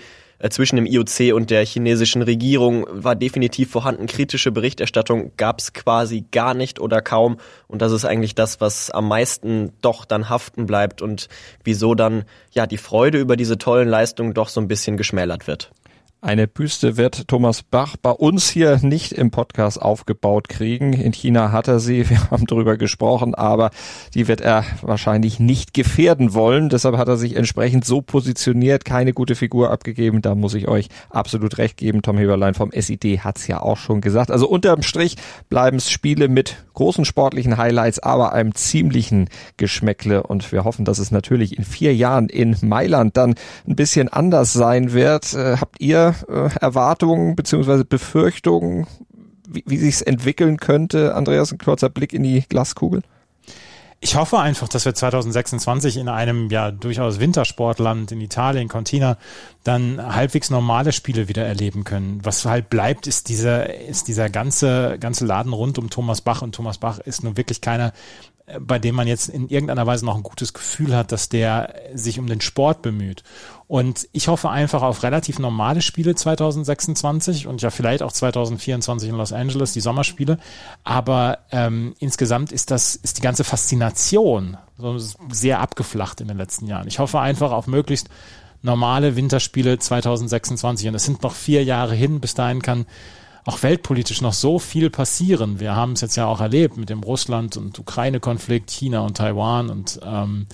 zwischen 0.50 0.76
dem 0.76 0.86
IOC 0.86 1.34
und 1.34 1.50
der 1.52 1.66
chinesischen 1.66 2.22
Regierung 2.22 2.86
war 2.90 3.16
definitiv 3.16 3.72
vorhanden. 3.72 4.08
Kritische 4.08 4.52
Berichterstattung 4.52 5.32
gab 5.38 5.60
es 5.60 5.72
quasi 5.72 6.26
gar 6.32 6.54
nicht 6.54 6.80
oder 6.80 7.02
kaum. 7.02 7.38
Und 7.68 7.82
das 7.82 7.94
ist 7.94 8.04
eigentlich 8.04 8.36
das, 8.36 8.60
was 8.60 8.92
am 8.92 9.08
meisten 9.08 9.72
doch 9.82 10.04
dann 10.04 10.28
haften 10.28 10.66
bleibt 10.66 11.02
und 11.02 11.30
wieso 11.64 11.96
dann 11.96 12.26
ja 12.52 12.68
die 12.68 12.78
Freude 12.78 13.20
über 13.20 13.38
diese 13.38 13.58
tollen 13.58 13.88
Leistungen 13.88 14.34
doch 14.34 14.50
so 14.50 14.60
ein 14.60 14.68
bisschen 14.68 14.98
geschmälert 14.98 15.48
wird. 15.48 15.72
Eine 16.22 16.50
Büste 16.50 16.98
wird 16.98 17.30
Thomas 17.30 17.64
Bach 17.64 17.96
bei 17.96 18.12
uns 18.12 18.50
hier 18.50 18.78
nicht 18.82 19.14
im 19.14 19.32
Podcast 19.32 19.82
aufgebaut 19.82 20.50
kriegen. 20.50 20.92
In 20.92 21.14
China 21.14 21.54
hat 21.54 21.70
er 21.70 21.80
sie, 21.80 22.10
wir 22.10 22.30
haben 22.30 22.46
darüber 22.46 22.76
gesprochen, 22.76 23.36
aber 23.36 23.70
die 24.16 24.28
wird 24.28 24.42
er 24.42 24.66
wahrscheinlich 24.82 25.40
nicht 25.40 25.74
gefährden 25.74 26.34
wollen. 26.34 26.68
Deshalb 26.68 26.98
hat 26.98 27.08
er 27.08 27.16
sich 27.16 27.38
entsprechend 27.38 27.86
so 27.86 28.02
positioniert, 28.02 28.84
keine 28.84 29.14
gute 29.14 29.34
Figur 29.34 29.72
abgegeben. 29.72 30.22
Da 30.22 30.36
muss 30.36 30.56
ich 30.56 30.68
euch 30.68 30.90
absolut 31.10 31.58
recht 31.58 31.78
geben. 31.78 32.02
Tom 32.02 32.18
Heberlein 32.18 32.54
vom 32.54 32.72
SID 32.74 33.24
hat's 33.24 33.48
ja 33.48 33.62
auch 33.62 33.78
schon 33.78 34.02
gesagt. 34.02 34.30
Also 34.30 34.50
unterm 34.50 34.82
Strich 34.82 35.16
bleiben 35.48 35.78
es 35.78 35.90
Spiele 35.90 36.28
mit 36.28 36.58
großen 36.74 37.06
sportlichen 37.06 37.58
Highlights, 37.58 38.00
aber 38.00 38.34
einem 38.34 38.56
ziemlichen 38.56 39.30
Geschmäckle. 39.56 40.24
Und 40.24 40.52
wir 40.52 40.66
hoffen, 40.66 40.84
dass 40.84 41.00
es 41.00 41.12
natürlich 41.12 41.58
in 41.58 41.64
vier 41.64 41.96
Jahren 41.96 42.28
in 42.28 42.58
Mailand 42.62 43.16
dann 43.16 43.36
ein 43.66 43.78
bisschen 43.78 44.10
anders 44.10 44.52
sein 44.52 44.92
wird. 44.92 45.34
Äh, 45.34 45.56
habt 45.58 45.80
ihr 45.80 46.09
äh, 46.28 46.50
Erwartungen 46.60 47.36
beziehungsweise 47.36 47.86
Befürchtungen, 47.86 48.88
wie, 49.48 49.64
wie 49.66 49.78
sich 49.78 49.96
es 49.96 50.02
entwickeln 50.02 50.58
könnte? 50.58 51.16
Andreas, 51.16 51.52
ein 51.52 51.58
kurzer 51.58 51.90
Blick 51.90 52.14
in 52.14 52.24
die 52.24 52.44
Glaskugel. 52.48 53.02
Ich 54.02 54.16
hoffe 54.16 54.40
einfach, 54.40 54.70
dass 54.70 54.86
wir 54.86 54.96
2026 54.96 55.98
in 55.98 56.08
einem 56.08 56.50
ja 56.50 56.72
durchaus 56.72 57.20
Wintersportland 57.20 58.14
in 58.14 58.22
Italien, 58.22 58.70
Contina, 58.70 59.18
dann 59.66 60.16
halbwegs 60.16 60.50
normale 60.50 60.94
Spiele 60.94 61.28
wieder 61.28 61.46
erleben 61.46 61.84
können. 61.84 62.22
Was 62.24 62.46
halt 62.46 62.70
bleibt, 62.70 63.08
ist 63.08 63.28
dieser, 63.28 63.74
ist 63.74 64.08
dieser 64.08 64.30
ganze, 64.30 64.98
ganze 65.02 65.26
Laden 65.26 65.52
rund 65.52 65.78
um 65.78 65.90
Thomas 65.90 66.22
Bach. 66.22 66.42
Und 66.42 66.56
Thomas 66.56 66.78
Bach 66.78 67.00
ist 67.00 67.26
nun 67.26 67.36
wirklich 67.36 67.60
keiner, 67.60 67.92
bei 68.60 68.80
dem 68.80 68.96
man 68.96 69.08
jetzt 69.08 69.30
in 69.30 69.50
irgendeiner 69.50 69.86
Weise 69.86 70.06
noch 70.06 70.16
ein 70.16 70.24
gutes 70.24 70.54
Gefühl 70.54 70.96
hat, 70.96 71.12
dass 71.12 71.30
der 71.30 71.74
sich 71.94 72.20
um 72.20 72.28
den 72.28 72.42
Sport 72.42 72.82
bemüht. 72.82 73.24
Und 73.68 74.08
ich 74.14 74.28
hoffe 74.28 74.50
einfach 74.50 74.82
auf 74.82 75.04
relativ 75.04 75.38
normale 75.38 75.82
Spiele 75.82 76.16
2026 76.16 77.48
und 77.48 77.62
ja 77.62 77.70
vielleicht 77.70 78.02
auch 78.02 78.12
2024 78.12 79.10
in 79.10 79.16
Los 79.16 79.34
Angeles, 79.34 79.74
die 79.74 79.82
Sommerspiele. 79.82 80.40
Aber 80.84 81.40
ähm, 81.52 81.94
insgesamt 82.00 82.52
ist 82.52 82.72
das, 82.72 82.96
ist 82.96 83.18
die 83.18 83.22
ganze 83.22 83.44
Faszination 83.44 84.58
so 84.78 84.98
sehr 85.32 85.60
abgeflacht 85.60 86.22
in 86.22 86.28
den 86.28 86.38
letzten 86.38 86.66
Jahren. 86.66 86.88
Ich 86.88 87.00
hoffe 87.00 87.20
einfach 87.20 87.52
auf 87.52 87.68
möglichst 87.68 88.10
normale 88.62 89.16
Winterspiele 89.16 89.78
2026. 89.80 90.88
Und 90.88 90.96
es 90.96 91.06
sind 91.06 91.24
noch 91.24 91.34
vier 91.34 91.64
Jahre 91.64 91.96
hin. 91.96 92.20
Bis 92.20 92.34
dahin 92.34 92.62
kann 92.62 92.86
auch 93.46 93.64
weltpolitisch 93.64 94.22
noch 94.22 94.34
so 94.34 94.60
viel 94.60 94.90
passieren. 94.90 95.60
Wir 95.60 95.76
haben 95.76 95.94
es 95.94 96.02
jetzt 96.02 96.16
ja 96.16 96.26
auch 96.26 96.42
erlebt 96.42 96.78
mit 96.78 96.90
dem 96.90 97.02
Russland- 97.02 97.58
und 97.58 97.80
Ukraine-Konflikt, 97.80 98.70
China 98.70 99.02
und 99.02 99.18
Taiwan 99.18 99.70
und 99.70 100.00
ähm, 100.04 100.48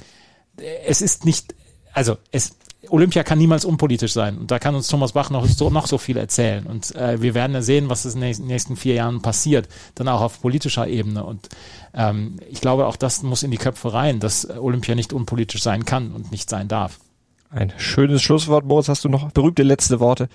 es 0.85 1.01
ist 1.01 1.25
nicht, 1.25 1.53
also 1.93 2.17
es, 2.31 2.55
Olympia 2.89 3.23
kann 3.23 3.37
niemals 3.37 3.65
unpolitisch 3.65 4.13
sein. 4.13 4.37
Und 4.37 4.51
da 4.51 4.59
kann 4.59 4.75
uns 4.75 4.87
Thomas 4.87 5.13
Bach 5.13 5.29
noch 5.29 5.45
so, 5.45 5.69
noch 5.69 5.87
so 5.87 5.97
viel 5.97 6.17
erzählen. 6.17 6.65
Und 6.65 6.95
äh, 6.95 7.21
wir 7.21 7.33
werden 7.33 7.53
ja 7.53 7.61
sehen, 7.61 7.89
was 7.89 8.05
in 8.05 8.21
den 8.21 8.47
nächsten 8.47 8.75
vier 8.75 8.95
Jahren 8.95 9.21
passiert, 9.21 9.67
dann 9.95 10.07
auch 10.07 10.21
auf 10.21 10.41
politischer 10.41 10.87
Ebene. 10.87 11.23
Und 11.23 11.49
ähm, 11.93 12.37
ich 12.49 12.61
glaube, 12.61 12.85
auch 12.87 12.95
das 12.95 13.23
muss 13.23 13.43
in 13.43 13.51
die 13.51 13.57
Köpfe 13.57 13.93
rein, 13.93 14.19
dass 14.19 14.49
Olympia 14.49 14.95
nicht 14.95 15.13
unpolitisch 15.13 15.63
sein 15.63 15.85
kann 15.85 16.11
und 16.11 16.31
nicht 16.31 16.49
sein 16.49 16.67
darf. 16.67 16.99
Ein 17.49 17.73
schönes 17.77 18.21
Schlusswort, 18.21 18.65
Moritz. 18.65 18.89
Hast 18.89 19.05
du 19.05 19.09
noch 19.09 19.31
berühmte 19.31 19.63
letzte 19.63 19.99
Worte? 19.99 20.29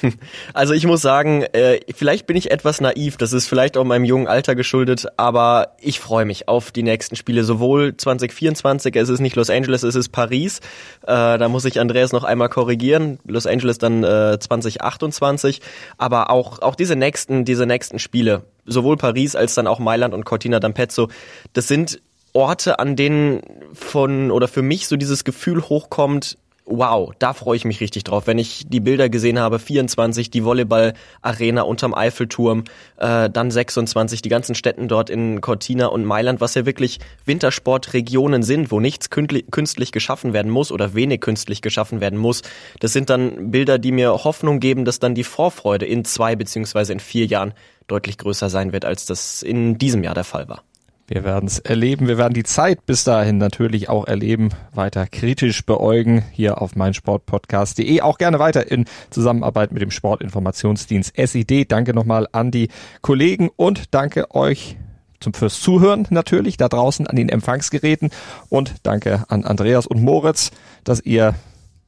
Also 0.54 0.74
ich 0.74 0.86
muss 0.86 1.02
sagen, 1.02 1.42
äh, 1.42 1.80
vielleicht 1.94 2.26
bin 2.26 2.36
ich 2.36 2.50
etwas 2.50 2.80
naiv, 2.80 3.16
das 3.16 3.32
ist 3.32 3.48
vielleicht 3.48 3.76
auch 3.76 3.84
meinem 3.84 4.04
jungen 4.04 4.26
Alter 4.26 4.54
geschuldet, 4.54 5.06
aber 5.16 5.74
ich 5.80 6.00
freue 6.00 6.24
mich 6.24 6.48
auf 6.48 6.70
die 6.70 6.82
nächsten 6.82 7.16
Spiele, 7.16 7.44
sowohl 7.44 7.96
2024, 7.96 8.94
es 8.96 9.08
ist 9.08 9.20
nicht 9.20 9.36
Los 9.36 9.50
Angeles, 9.50 9.82
es 9.82 9.94
ist 9.94 10.10
Paris, 10.10 10.58
äh, 11.02 11.38
da 11.38 11.48
muss 11.48 11.64
ich 11.64 11.80
Andreas 11.80 12.12
noch 12.12 12.24
einmal 12.24 12.48
korrigieren, 12.48 13.18
Los 13.24 13.46
Angeles 13.46 13.78
dann 13.78 14.04
äh, 14.04 14.38
2028, 14.38 15.60
aber 15.98 16.30
auch, 16.30 16.60
auch 16.60 16.74
diese 16.74 16.96
nächsten, 16.96 17.44
diese 17.44 17.66
nächsten 17.66 17.98
Spiele, 17.98 18.44
sowohl 18.66 18.96
Paris 18.96 19.36
als 19.36 19.54
dann 19.54 19.66
auch 19.66 19.78
Mailand 19.78 20.14
und 20.14 20.24
Cortina 20.24 20.58
d'Ampezzo, 20.58 21.08
das 21.52 21.68
sind 21.68 22.00
Orte, 22.34 22.78
an 22.78 22.96
denen 22.96 23.42
von 23.74 24.30
oder 24.30 24.48
für 24.48 24.62
mich 24.62 24.88
so 24.88 24.96
dieses 24.96 25.24
Gefühl 25.24 25.62
hochkommt, 25.62 26.38
wow, 26.64 27.12
da 27.18 27.32
freue 27.32 27.56
ich 27.56 27.64
mich 27.64 27.80
richtig 27.80 28.04
drauf. 28.04 28.26
Wenn 28.26 28.38
ich 28.38 28.64
die 28.68 28.80
Bilder 28.80 29.08
gesehen 29.08 29.38
habe, 29.38 29.58
24, 29.58 30.30
die 30.30 30.44
Volleyball-Arena 30.44 31.62
unterm 31.62 31.94
Eiffelturm, 31.94 32.64
äh, 32.98 33.28
dann 33.28 33.50
26, 33.50 34.22
die 34.22 34.28
ganzen 34.28 34.54
Städten 34.54 34.88
dort 34.88 35.10
in 35.10 35.40
Cortina 35.40 35.86
und 35.86 36.04
Mailand, 36.04 36.40
was 36.40 36.54
ja 36.54 36.64
wirklich 36.64 37.00
Wintersportregionen 37.24 38.42
sind, 38.42 38.70
wo 38.70 38.80
nichts 38.80 39.10
künstlich 39.10 39.92
geschaffen 39.92 40.32
werden 40.32 40.50
muss 40.50 40.70
oder 40.70 40.94
wenig 40.94 41.20
künstlich 41.20 41.62
geschaffen 41.62 42.00
werden 42.00 42.18
muss. 42.18 42.42
Das 42.80 42.92
sind 42.92 43.10
dann 43.10 43.50
Bilder, 43.50 43.78
die 43.78 43.92
mir 43.92 44.12
Hoffnung 44.24 44.60
geben, 44.60 44.84
dass 44.84 44.98
dann 44.98 45.14
die 45.14 45.24
Vorfreude 45.24 45.86
in 45.86 46.04
zwei 46.04 46.36
beziehungsweise 46.36 46.92
in 46.92 47.00
vier 47.00 47.26
Jahren 47.26 47.54
deutlich 47.88 48.18
größer 48.18 48.48
sein 48.48 48.72
wird, 48.72 48.84
als 48.84 49.06
das 49.06 49.42
in 49.42 49.78
diesem 49.78 50.04
Jahr 50.04 50.14
der 50.14 50.24
Fall 50.24 50.48
war. 50.48 50.62
Wir 51.06 51.24
werden 51.24 51.46
es 51.46 51.58
erleben. 51.58 52.08
Wir 52.08 52.18
werden 52.18 52.34
die 52.34 52.44
Zeit 52.44 52.86
bis 52.86 53.04
dahin 53.04 53.38
natürlich 53.38 53.88
auch 53.88 54.06
erleben, 54.06 54.50
weiter 54.72 55.06
kritisch 55.06 55.64
beäugen 55.66 56.24
hier 56.32 56.62
auf 56.62 56.76
meinsportpodcast.de. 56.76 58.00
Auch 58.00 58.18
gerne 58.18 58.38
weiter 58.38 58.70
in 58.70 58.86
Zusammenarbeit 59.10 59.72
mit 59.72 59.82
dem 59.82 59.90
Sportinformationsdienst 59.90 61.14
SID. 61.16 61.70
Danke 61.70 61.92
nochmal 61.94 62.28
an 62.32 62.50
die 62.50 62.68
Kollegen 63.02 63.50
und 63.56 63.94
danke 63.94 64.34
euch 64.34 64.76
zum 65.20 65.34
fürs 65.34 65.60
Zuhören 65.60 66.06
natürlich 66.10 66.56
da 66.56 66.68
draußen 66.68 67.06
an 67.06 67.16
den 67.16 67.28
Empfangsgeräten 67.28 68.10
und 68.48 68.74
danke 68.82 69.24
an 69.28 69.44
Andreas 69.44 69.86
und 69.86 70.02
Moritz, 70.02 70.50
dass 70.84 71.00
ihr 71.00 71.34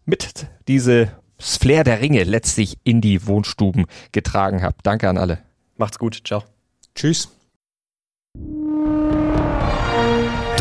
mit 0.05 0.47
diese 0.69 1.11
Flair 1.39 1.85
der 1.85 2.01
Ringe 2.01 2.25
letztlich 2.25 2.79
in 2.85 3.01
die 3.01 3.27
Wohnstuben 3.27 3.87
getragen 4.13 4.63
habt. 4.63 4.87
Danke 4.87 5.09
an 5.09 5.19
alle. 5.19 5.39
Macht's 5.77 5.99
gut. 5.99 6.21
Ciao. 6.25 6.45
Tschüss. 6.95 7.31